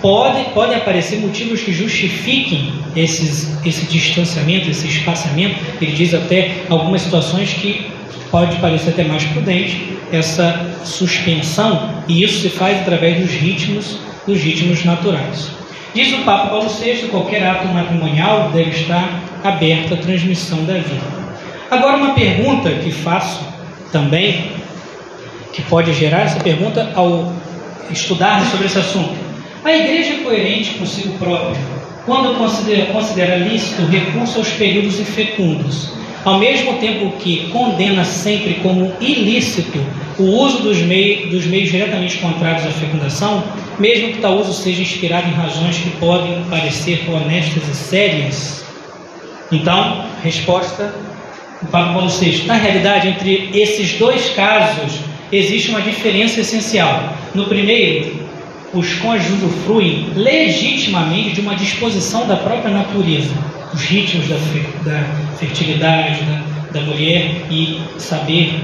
pode, 0.00 0.44
pode 0.50 0.74
aparecer 0.74 1.18
motivos 1.18 1.62
que 1.62 1.72
justifiquem 1.72 2.72
esses, 2.94 3.58
esse 3.64 3.86
distanciamento, 3.86 4.70
esse 4.70 4.86
espaçamento. 4.86 5.56
Ele 5.80 5.92
diz 5.92 6.12
até 6.12 6.52
algumas 6.68 7.02
situações 7.02 7.54
que 7.54 7.86
pode 8.30 8.56
parecer 8.56 8.90
até 8.90 9.04
mais 9.04 9.24
prudente 9.24 9.94
essa 10.12 10.78
suspensão, 10.84 12.02
e 12.06 12.22
isso 12.22 12.40
se 12.40 12.50
faz 12.50 12.80
através 12.80 13.20
dos 13.20 13.30
ritmos, 13.30 13.98
dos 14.26 14.40
ritmos 14.40 14.84
naturais. 14.84 15.50
Diz 15.94 16.12
o 16.12 16.24
Papa 16.24 16.48
Paulo 16.48 16.68
VI, 16.68 17.08
qualquer 17.08 17.46
ato 17.46 17.68
matrimonial 17.68 18.50
deve 18.52 18.70
estar 18.70 19.22
aberto 19.42 19.94
à 19.94 19.96
transmissão 19.96 20.64
da 20.64 20.74
vida. 20.74 21.24
Agora 21.70 21.96
uma 21.96 22.14
pergunta 22.14 22.70
que 22.70 22.90
faço 22.90 23.46
também, 23.92 24.50
que 25.54 25.62
pode 25.62 25.92
gerar 25.94 26.22
essa 26.22 26.40
pergunta 26.40 26.92
ao 26.94 27.32
estudar 27.90 28.44
sobre 28.50 28.66
esse 28.66 28.78
assunto. 28.78 29.14
A 29.64 29.72
igreja 29.72 30.14
é 30.14 30.16
coerente 30.18 30.74
consigo 30.74 31.16
própria 31.18 31.56
quando 32.06 32.36
considera, 32.36 32.92
considera 32.92 33.36
lícito 33.36 33.82
o 33.82 33.86
recurso 33.86 34.38
aos 34.38 34.48
períodos 34.50 35.00
infecundos, 35.00 35.90
ao 36.24 36.38
mesmo 36.38 36.74
tempo 36.74 37.16
que 37.18 37.48
condena 37.48 38.04
sempre 38.04 38.54
como 38.54 38.92
ilícito 39.00 39.78
o 40.18 40.24
uso 40.24 40.62
dos, 40.62 40.78
meios, 40.82 41.30
dos 41.30 41.46
meios 41.46 41.70
diretamente 41.70 42.18
contrários 42.18 42.66
à 42.66 42.70
fecundação, 42.70 43.42
mesmo 43.78 44.12
que 44.12 44.18
tal 44.18 44.38
uso 44.38 44.52
seja 44.52 44.82
inspirado 44.82 45.28
em 45.28 45.32
razões 45.32 45.76
que 45.78 45.90
podem 45.96 46.44
parecer 46.44 47.04
honestas 47.08 47.66
e 47.68 47.74
sérias? 47.74 48.64
Então, 49.50 50.04
resposta 50.22 50.94
do 51.60 51.68
Papa 51.68 51.92
Paulo 51.94 52.08
VI. 52.08 52.44
Na 52.46 52.54
realidade, 52.54 53.08
entre 53.08 53.50
esses 53.54 53.98
dois 53.98 54.30
casos, 54.30 55.00
existe 55.36 55.70
uma 55.70 55.80
diferença 55.80 56.40
essencial. 56.40 57.16
No 57.34 57.46
primeiro, 57.46 58.24
os 58.72 58.94
cônjuges 58.94 59.42
usufruem 59.42 60.10
legitimamente 60.14 61.34
de 61.34 61.40
uma 61.40 61.54
disposição 61.54 62.26
da 62.26 62.36
própria 62.36 62.72
natureza, 62.72 63.32
os 63.72 63.82
ritmos 63.82 64.28
da, 64.28 64.36
da 64.84 65.04
fertilidade 65.38 66.20
da, 66.24 66.80
da 66.80 66.86
mulher 66.86 67.46
e 67.50 67.80
saber 67.98 68.60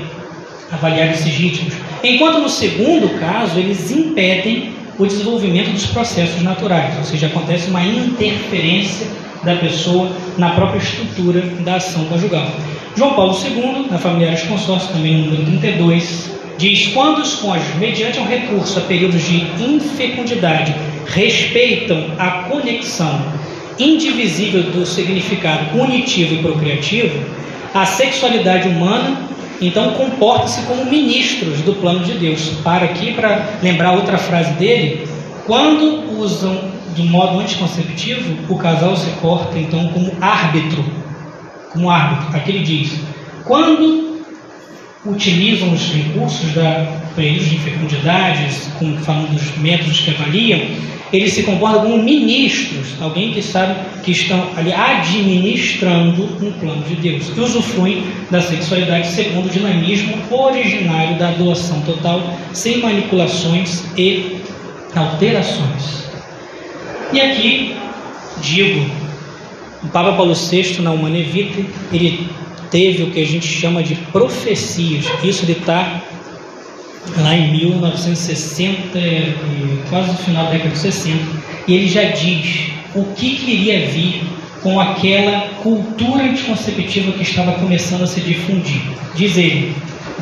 avaliar 0.71 1.11
esses 1.11 1.33
ritmos. 1.35 1.75
Enquanto 2.03 2.41
no 2.41 2.49
segundo 2.49 3.09
caso, 3.21 3.59
eles 3.59 3.91
impedem 3.91 4.73
o 4.99 5.07
desenvolvimento 5.07 5.71
dos 5.71 5.87
processos 5.87 6.43
naturais, 6.43 6.97
ou 6.99 7.05
seja, 7.05 7.27
acontece 7.27 7.71
uma 7.71 7.83
interferência 7.83 9.07
da 9.43 9.57
pessoa 9.57 10.11
na 10.37 10.51
própria 10.51 10.79
estrutura 10.79 11.41
da 11.61 11.77
ação 11.77 12.05
conjugal. 12.05 12.51
João 12.97 13.15
Paulo 13.15 13.35
II, 13.35 13.87
na 13.91 13.99
Familiares 13.99 14.43
Consórcio, 14.43 14.93
também 14.93 15.23
número 15.23 15.45
32, 15.45 16.40
diz: 16.61 16.89
quando 16.89 17.23
os 17.23 17.37
cônjuges, 17.37 17.75
mediante 17.77 18.21
um 18.21 18.27
recurso 18.27 18.79
a 18.79 18.83
períodos 18.83 19.23
de 19.23 19.39
infecundidade, 19.59 20.75
respeitam 21.07 22.13
a 22.19 22.45
conexão 22.45 23.21
indivisível 23.79 24.65
do 24.65 24.85
significado 24.85 25.81
unitivo 25.81 26.35
e 26.35 26.43
procriativo, 26.43 27.19
a 27.73 27.87
sexualidade 27.87 28.69
humana 28.69 29.29
então 29.61 29.93
comporta-se 29.93 30.63
como 30.63 30.87
ministros 30.87 31.61
do 31.61 31.75
plano 31.75 32.01
de 32.01 32.13
Deus. 32.13 32.51
Para 32.63 32.87
aqui 32.87 33.13
para 33.13 33.59
lembrar 33.63 33.93
outra 33.93 34.17
frase 34.17 34.53
dele, 34.55 35.07
quando 35.47 36.19
usam 36.19 36.71
de 36.95 37.03
modo 37.05 37.39
anticonceptivo, 37.39 38.53
o 38.53 38.59
casal 38.59 38.97
se 38.97 39.11
corta 39.21 39.59
então 39.59 39.89
como 39.89 40.13
árbitro, 40.21 40.85
como 41.71 41.91
árbitro. 41.91 42.37
Aqui 42.37 42.51
ele 42.51 42.65
diz: 42.65 43.01
quando 43.45 44.10
utilizam 45.05 45.73
os 45.73 45.93
recursos 45.93 46.53
da 46.53 47.01
períodos 47.15 47.49
de 47.49 47.59
fecundidades, 47.59 48.71
como 48.79 48.97
falando 48.99 49.33
dos 49.33 49.57
métodos 49.59 50.01
que 50.01 50.11
avaliam, 50.11 50.61
eles 51.13 51.33
se 51.33 51.43
comportam 51.43 51.83
como 51.83 52.03
ministros, 52.03 52.95
alguém 53.01 53.33
que 53.33 53.43
sabe 53.43 53.75
que 54.05 54.13
estão 54.13 54.49
ali 54.57 54.73
administrando 54.73 56.23
um 56.41 56.53
plano 56.53 56.83
de 56.85 56.95
Deus, 56.97 57.31
que 57.31 57.41
usufruem 57.41 58.05
da 58.31 58.41
sexualidade 58.41 59.09
segundo 59.09 59.47
o 59.47 59.51
dinamismo 59.51 60.15
originário 60.31 61.19
da 61.19 61.33
doação 61.33 61.81
total, 61.81 62.23
sem 62.53 62.79
manipulações 62.79 63.85
e 63.97 64.37
alterações. 64.95 66.05
E 67.13 67.21
aqui 67.21 67.75
digo, 68.41 68.89
o 69.83 69.89
Papa 69.89 70.13
Paulo 70.13 70.35
VI 70.35 70.81
na 70.81 70.93
Humane 70.93 71.25
Vitae, 71.25 71.67
ele 71.93 72.29
teve 72.71 73.03
o 73.03 73.11
que 73.11 73.21
a 73.21 73.27
gente 73.27 73.47
chama 73.47 73.83
de 73.83 73.95
profecias. 73.95 75.07
Isso 75.23 75.45
ele 75.45 75.53
está 75.53 76.03
lá 77.17 77.35
em 77.35 77.51
1960, 77.53 78.99
quase 79.89 80.13
no 80.13 80.19
final 80.19 80.45
da 80.47 80.51
década 80.53 80.71
de 80.71 80.79
60, 80.79 81.19
e 81.67 81.75
ele 81.75 81.89
já 81.89 82.05
diz 82.05 82.71
o 82.95 83.05
que, 83.15 83.37
queria 83.37 83.87
vir 83.87 84.23
com 84.63 84.79
aquela 84.79 85.49
cultura 85.63 86.25
anticonceptiva 86.25 87.13
que 87.13 87.23
estava 87.23 87.53
começando 87.53 88.03
a 88.03 88.07
se 88.07 88.21
difundir. 88.21 88.83
Diz 89.15 89.37
ele: 89.37 89.75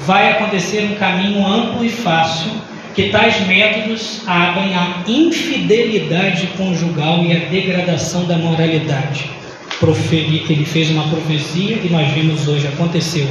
vai 0.06 0.32
acontecer 0.32 0.88
um 0.90 0.94
caminho 0.96 1.46
amplo 1.46 1.84
e 1.84 1.88
fácil 1.88 2.50
que 2.94 3.10
tais 3.10 3.46
métodos 3.46 4.22
abrem 4.26 4.74
a 4.74 5.04
infidelidade 5.06 6.48
conjugal 6.56 7.24
e 7.24 7.32
a 7.36 7.48
degradação 7.48 8.26
da 8.26 8.36
moralidade. 8.36 9.37
Ele 9.80 10.64
fez 10.64 10.90
uma 10.90 11.04
profecia 11.04 11.78
e 11.82 11.88
nós 11.90 12.10
vimos 12.12 12.48
hoje, 12.48 12.66
aconteceu. 12.66 13.28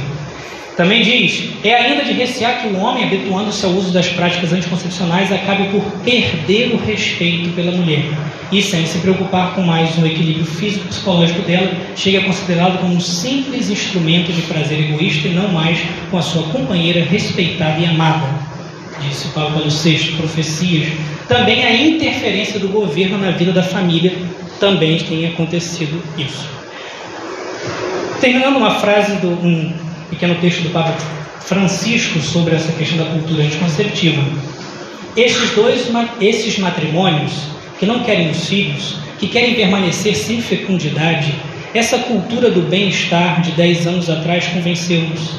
Também 0.78 1.02
diz: 1.02 1.50
é 1.64 1.74
ainda 1.74 2.04
de 2.04 2.12
recear 2.12 2.62
que 2.62 2.68
o 2.68 2.78
homem, 2.78 3.04
habituando-se 3.04 3.66
ao 3.66 3.72
uso 3.72 3.92
das 3.92 4.08
práticas 4.08 4.52
anticoncepcionais, 4.52 5.32
acabe 5.32 5.64
por 5.70 5.82
perder 6.04 6.72
o 6.72 6.76
respeito 6.76 7.50
pela 7.50 7.72
mulher 7.72 8.04
e, 8.52 8.62
sem 8.62 8.86
se 8.86 8.98
preocupar 8.98 9.54
com 9.54 9.62
mais 9.62 9.96
no 9.96 10.06
equilíbrio 10.06 10.46
físico-psicológico 10.46 11.42
dela, 11.42 11.70
chegue 11.96 12.18
a 12.18 12.24
considerá-lo 12.24 12.78
como 12.78 12.94
um 12.94 13.00
simples 13.00 13.68
instrumento 13.68 14.32
de 14.32 14.42
prazer 14.42 14.78
egoísta 14.78 15.26
e 15.26 15.32
não 15.32 15.48
mais 15.48 15.80
com 16.12 16.16
a 16.16 16.22
sua 16.22 16.44
companheira 16.44 17.04
respeitada 17.04 17.80
e 17.80 17.84
amada. 17.84 18.26
Disse 19.02 19.28
Paulo 19.28 19.68
VI, 19.68 20.12
profecias. 20.16 20.92
Também 21.26 21.64
a 21.64 21.74
interferência 21.74 22.58
do 22.58 22.68
governo 22.68 23.18
na 23.18 23.32
vida 23.32 23.52
da 23.52 23.62
família 23.62 24.12
também 24.58 24.98
tem 24.98 25.26
acontecido 25.26 26.02
isso. 26.16 26.48
Terminando 28.20 28.56
uma 28.56 28.72
frase 28.80 29.16
do 29.16 29.28
um 29.28 29.72
pequeno 30.10 30.34
texto 30.36 30.62
do 30.62 30.70
Papa 30.70 30.94
Francisco 31.40 32.18
sobre 32.20 32.54
essa 32.56 32.72
questão 32.72 32.98
da 32.98 33.04
cultura 33.06 33.44
anticonceptiva. 33.44 34.22
Esses 35.16 35.50
dois, 35.52 35.88
esses 36.20 36.58
matrimônios 36.58 37.32
que 37.78 37.86
não 37.86 38.00
querem 38.00 38.30
os 38.30 38.48
filhos, 38.48 38.96
que 39.18 39.28
querem 39.28 39.54
permanecer 39.54 40.14
sem 40.16 40.40
fecundidade, 40.40 41.34
essa 41.74 41.98
cultura 41.98 42.50
do 42.50 42.62
bem-estar 42.62 43.40
de 43.40 43.52
10 43.52 43.86
anos 43.86 44.10
atrás 44.10 44.46
convenceu-nos. 44.48 45.36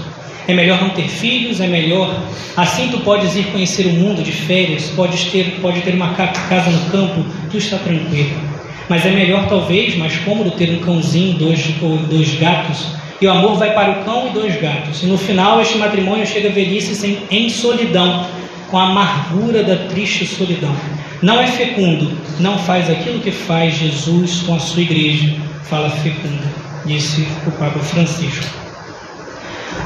É 0.48 0.54
melhor 0.54 0.82
não 0.82 0.90
ter 0.90 1.08
filhos, 1.08 1.60
é 1.60 1.68
melhor. 1.68 2.24
Assim 2.58 2.88
tu 2.90 3.00
podes 3.02 3.36
ir 3.36 3.44
conhecer 3.52 3.86
o 3.86 3.94
mundo 3.94 4.24
de 4.24 4.32
férias, 4.32 4.88
podes 4.96 5.26
ter, 5.26 5.60
pode 5.62 5.82
ter 5.82 5.94
uma 5.94 6.14
casa 6.14 6.70
no 6.72 6.90
campo, 6.90 7.26
tu 7.52 7.58
está 7.58 7.78
tranquilo. 7.78 8.49
Mas 8.90 9.06
é 9.06 9.12
melhor, 9.12 9.48
talvez, 9.48 9.96
mais 9.96 10.18
cômodo 10.18 10.52
ter 10.52 10.72
um 10.72 10.80
cãozinho, 10.80 11.38
dois, 11.38 11.64
dois 12.10 12.34
gatos, 12.40 12.88
e 13.22 13.28
o 13.28 13.32
amor 13.32 13.56
vai 13.56 13.74
para 13.74 13.92
o 13.92 14.04
cão 14.04 14.30
e 14.30 14.32
dois 14.32 14.60
gatos. 14.60 15.04
E 15.04 15.06
no 15.06 15.18
final, 15.18 15.62
este 15.62 15.78
matrimônio 15.78 16.26
chega 16.26 16.50
à 16.50 16.52
velhice 16.52 17.20
em 17.30 17.50
solidão, 17.50 18.26
com 18.72 18.78
a 18.78 18.90
amargura 18.90 19.64
da 19.64 19.76
triste 19.76 20.26
solidão. 20.26 20.76
Não 21.22 21.40
é 21.40 21.46
fecundo, 21.46 22.12
não 22.40 22.58
faz 22.58 22.90
aquilo 22.90 23.20
que 23.20 23.32
faz 23.32 23.78
Jesus 23.78 24.42
com 24.42 24.56
a 24.56 24.60
sua 24.60 24.82
igreja, 24.82 25.36
fala 25.64 25.90
fecunda, 25.90 26.44
disse 26.86 27.28
o 27.46 27.52
Papa 27.52 27.80
Francisco. 27.80 28.46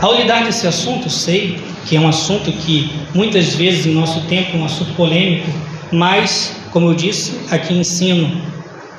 Ao 0.02 0.16
lidar 0.16 0.46
desse 0.46 0.68
assunto, 0.68 1.10
sei 1.10 1.60
que 1.86 1.98
é 1.98 2.00
um 2.00 2.08
assunto 2.08 2.52
que 2.52 2.92
muitas 3.14 3.56
vezes 3.56 3.86
em 3.86 3.94
nosso 3.94 4.22
tempo 4.28 4.56
é 4.56 4.60
um 4.60 4.66
assunto 4.66 4.94
polêmico, 4.94 5.50
mas, 5.92 6.56
como 6.72 6.90
eu 6.90 6.94
disse, 6.94 7.40
aqui 7.50 7.74
ensino 7.74 8.42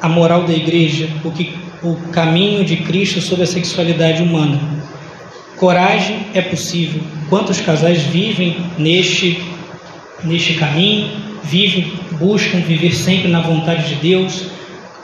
a 0.00 0.08
moral 0.08 0.44
da 0.44 0.52
igreja, 0.52 1.08
o 1.24 1.30
que 1.30 1.54
o 1.82 1.96
caminho 2.10 2.64
de 2.64 2.76
Cristo 2.78 3.20
sobre 3.20 3.44
a 3.44 3.46
sexualidade 3.46 4.22
humana. 4.22 4.58
Coragem 5.56 6.26
é 6.32 6.40
possível. 6.40 7.02
Quantos 7.28 7.60
casais 7.60 8.02
vivem 8.02 8.56
neste, 8.78 9.40
neste 10.24 10.54
caminho, 10.54 11.10
vivem, 11.42 11.92
buscam 12.12 12.58
viver 12.60 12.94
sempre 12.94 13.28
na 13.28 13.40
vontade 13.40 13.88
de 13.88 13.94
Deus? 13.96 14.46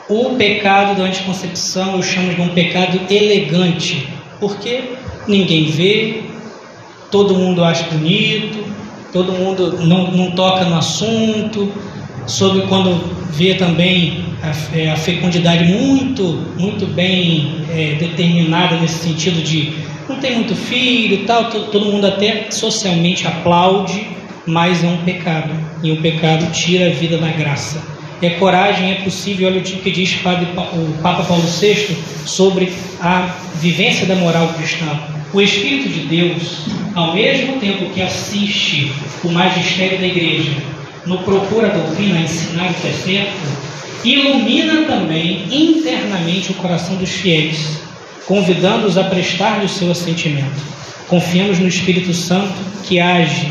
O 0.08 0.36
pecado 0.36 0.96
da 0.96 1.04
anticoncepção 1.04 1.96
eu 1.96 2.02
chamo 2.02 2.34
de 2.34 2.40
um 2.40 2.48
pecado 2.48 3.00
elegante, 3.10 4.08
porque 4.40 4.94
ninguém 5.28 5.66
vê, 5.66 6.22
todo 7.10 7.34
mundo 7.34 7.62
acha 7.62 7.84
bonito, 7.84 8.64
todo 9.12 9.32
mundo 9.32 9.78
não, 9.84 10.10
não 10.10 10.30
toca 10.32 10.64
no 10.64 10.76
assunto, 10.76 11.72
sobre 12.26 12.62
quando 12.62 13.00
vê 13.32 13.54
também 13.54 14.24
a, 14.42 14.76
é, 14.76 14.90
a 14.90 14.96
fecundidade 14.96 15.64
muito, 15.64 16.22
muito 16.58 16.86
bem 16.86 17.64
é, 17.70 17.96
determinada 17.98 18.76
nesse 18.76 19.08
sentido 19.08 19.42
de 19.42 19.72
não 20.08 20.16
tem 20.18 20.34
muito 20.34 20.56
filho 20.56 21.14
e 21.14 21.24
tal, 21.24 21.50
todo, 21.50 21.86
mundo 21.86 22.06
até 22.06 22.50
socialmente 22.50 23.26
aplaude, 23.28 24.08
mas 24.44 24.82
é 24.82 24.88
um 24.88 24.98
pecado. 25.04 25.52
E 25.84 25.92
o 25.92 26.02
pecado 26.02 26.50
tira 26.52 26.88
a 26.88 26.90
vida 26.90 27.16
da 27.16 27.28
graça. 27.28 27.80
A 28.22 28.30
coragem 28.38 28.90
é 28.90 28.94
possível, 28.96 29.48
olha 29.48 29.60
o 29.60 29.62
que 29.62 29.90
diz 29.90 30.14
o 30.14 31.00
Papa 31.00 31.22
Paulo 31.22 31.42
VI 31.42 31.96
sobre 32.26 32.72
a 33.00 33.34
vivência 33.60 34.04
da 34.06 34.14
moral 34.16 34.48
cristã. 34.48 34.86
O 35.32 35.40
Espírito 35.40 35.88
de 35.88 36.00
Deus, 36.00 36.66
ao 36.94 37.14
mesmo 37.14 37.58
tempo 37.60 37.88
que 37.90 38.02
assiste 38.02 38.92
o 39.22 39.30
magistério 39.30 39.98
da 39.98 40.06
igreja, 40.06 40.50
no 41.06 41.18
procura 41.18 41.70
doutrina, 41.70 42.20
ensinar 42.20 42.66
é 42.66 42.92
certo, 42.92 43.32
ilumina 44.04 44.84
também 44.86 45.46
internamente 45.50 46.52
o 46.52 46.54
coração 46.54 46.96
dos 46.96 47.10
fiéis, 47.10 47.80
convidando-os 48.26 48.96
a 48.96 49.04
prestar-lhe 49.04 49.66
o 49.66 49.68
seu 49.68 49.90
assentimento. 49.90 50.60
Confiamos 51.08 51.58
no 51.58 51.66
Espírito 51.66 52.14
Santo 52.14 52.54
que 52.84 53.00
age, 53.00 53.48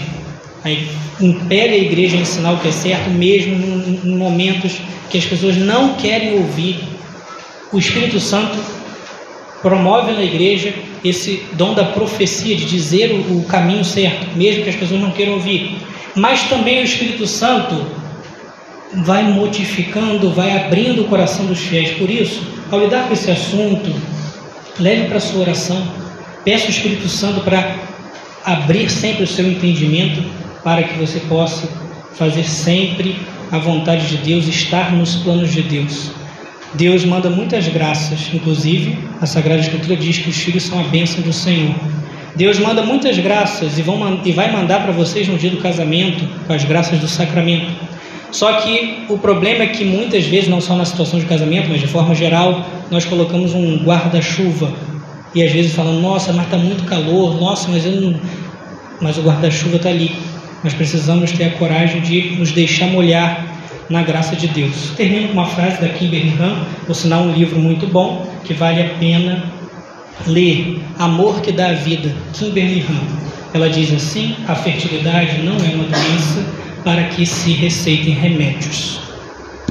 impele 1.20 1.76
a 1.76 1.78
igreja 1.78 2.18
a 2.18 2.22
ensinar 2.22 2.54
o 2.54 2.60
que 2.60 2.70
é 2.70 2.72
certo, 2.72 3.10
mesmo 3.10 3.54
em 4.04 4.16
momentos 4.16 4.78
que 5.10 5.18
as 5.18 5.26
pessoas 5.26 5.58
não 5.58 5.96
querem 5.96 6.34
ouvir. 6.34 6.80
O 7.72 7.78
Espírito 7.78 8.20
Santo 8.20 8.58
promove 9.62 10.14
na 10.14 10.24
igreja 10.24 10.74
esse 11.04 11.44
dom 11.54 11.74
da 11.74 11.86
profecia, 11.86 12.56
de 12.56 12.66
dizer 12.66 13.12
o 13.12 13.44
caminho 13.44 13.84
certo, 13.84 14.28
mesmo 14.36 14.64
que 14.64 14.70
as 14.70 14.76
pessoas 14.76 15.02
não 15.02 15.12
queiram 15.12 15.34
ouvir. 15.34 15.76
Mas 16.20 16.44
também 16.50 16.82
o 16.82 16.84
Espírito 16.84 17.26
Santo 17.26 17.86
vai 18.94 19.24
modificando, 19.24 20.32
vai 20.32 20.66
abrindo 20.66 21.04
o 21.04 21.06
coração 21.06 21.46
dos 21.46 21.60
fiéis. 21.60 21.92
Por 21.98 22.10
isso, 22.10 22.42
ao 22.70 22.82
lidar 22.82 23.08
com 23.08 23.14
esse 23.14 23.32
assunto, 23.32 23.90
leve 24.78 25.08
para 25.08 25.16
a 25.16 25.22
sua 25.22 25.42
oração, 25.42 25.82
peça 26.44 26.68
o 26.68 26.72
Espírito 26.72 27.08
Santo 27.08 27.40
para 27.40 27.74
abrir 28.44 28.90
sempre 28.90 29.24
o 29.24 29.28
seu 29.28 29.50
entendimento 29.50 30.22
para 30.62 30.84
que 30.84 31.00
você 31.00 31.22
possa 31.22 31.70
fazer 32.16 32.44
sempre 32.44 33.16
a 33.50 33.58
vontade 33.58 34.06
de 34.08 34.18
Deus, 34.18 34.46
estar 34.46 34.92
nos 34.92 35.16
planos 35.16 35.54
de 35.54 35.62
Deus. 35.62 36.12
Deus 36.74 37.06
manda 37.06 37.30
muitas 37.30 37.66
graças, 37.70 38.30
inclusive 38.34 39.00
a 39.22 39.26
Sagrada 39.26 39.62
Escritura 39.62 39.96
diz 39.96 40.18
que 40.18 40.30
os 40.30 40.38
filhos 40.38 40.64
são 40.64 40.82
a 40.82 40.84
bênção 40.84 41.22
do 41.22 41.32
Senhor. 41.32 41.74
Deus 42.40 42.58
manda 42.58 42.82
muitas 42.82 43.20
graças 43.20 43.78
e, 43.78 43.82
vão, 43.82 44.22
e 44.24 44.32
vai 44.32 44.50
mandar 44.50 44.82
para 44.82 44.94
vocês 44.94 45.28
no 45.28 45.38
dia 45.38 45.50
do 45.50 45.58
casamento, 45.58 46.26
com 46.48 46.54
as 46.54 46.64
graças 46.64 46.98
do 46.98 47.06
sacramento. 47.06 47.70
Só 48.32 48.62
que 48.62 49.04
o 49.10 49.18
problema 49.18 49.64
é 49.64 49.68
que 49.68 49.84
muitas 49.84 50.24
vezes, 50.24 50.48
não 50.48 50.62
só 50.62 50.74
na 50.74 50.86
situação 50.86 51.20
de 51.20 51.26
casamento, 51.26 51.68
mas 51.68 51.82
de 51.82 51.88
forma 51.88 52.16
geral, 52.16 52.66
nós 52.90 53.04
colocamos 53.04 53.54
um 53.54 53.80
guarda-chuva 53.84 54.72
e 55.36 55.44
às 55.44 55.52
vezes 55.52 55.74
falamos: 55.74 56.02
Nossa, 56.02 56.32
mas 56.32 56.46
está 56.46 56.58
muito 56.58 56.86
calor, 56.86 57.38
nossa, 57.38 57.68
mas 57.68 57.86
eu 57.86 58.00
não. 58.00 58.16
Mas 59.02 59.18
o 59.18 59.22
guarda-chuva 59.22 59.76
está 59.76 59.90
ali. 59.90 60.16
Nós 60.64 60.74
precisamos 60.74 61.34
ter 61.34 61.44
a 61.44 61.52
coragem 61.52 62.00
de 62.00 62.38
nos 62.38 62.54
deixar 62.54 62.88
molhar 62.88 63.48
na 63.90 64.02
graça 64.02 64.38
de 64.38 64.48
Deus. 64.48 64.94
Termino 64.96 65.28
com 65.28 65.34
uma 65.34 65.46
frase 65.46 65.82
da 65.82 65.90
Kimberly 65.90 66.34
Han, 66.40 66.64
por 66.88 66.96
sinal 66.96 67.24
um 67.24 67.34
livro 67.34 67.60
muito 67.60 67.86
bom, 67.86 68.26
que 68.46 68.54
vale 68.54 68.82
a 68.82 68.90
pena 68.98 69.59
ler. 70.28 70.80
Amor 70.98 71.42
que 71.42 71.52
dá 71.52 71.74
vida, 71.74 72.14
Kimberly 72.34 72.86
Han. 72.90 73.20
Ela 73.54 73.70
diz 73.70 73.94
assim: 73.94 74.36
a 74.48 74.56
fertilidade 74.56 75.42
não 75.42 75.56
é 75.56 75.76
uma 75.76 75.86
doença 75.86 76.46
para 76.84 77.06
que 77.06 77.26
se 77.26 77.52
receitem 77.52 78.14
remédios. 78.14 79.09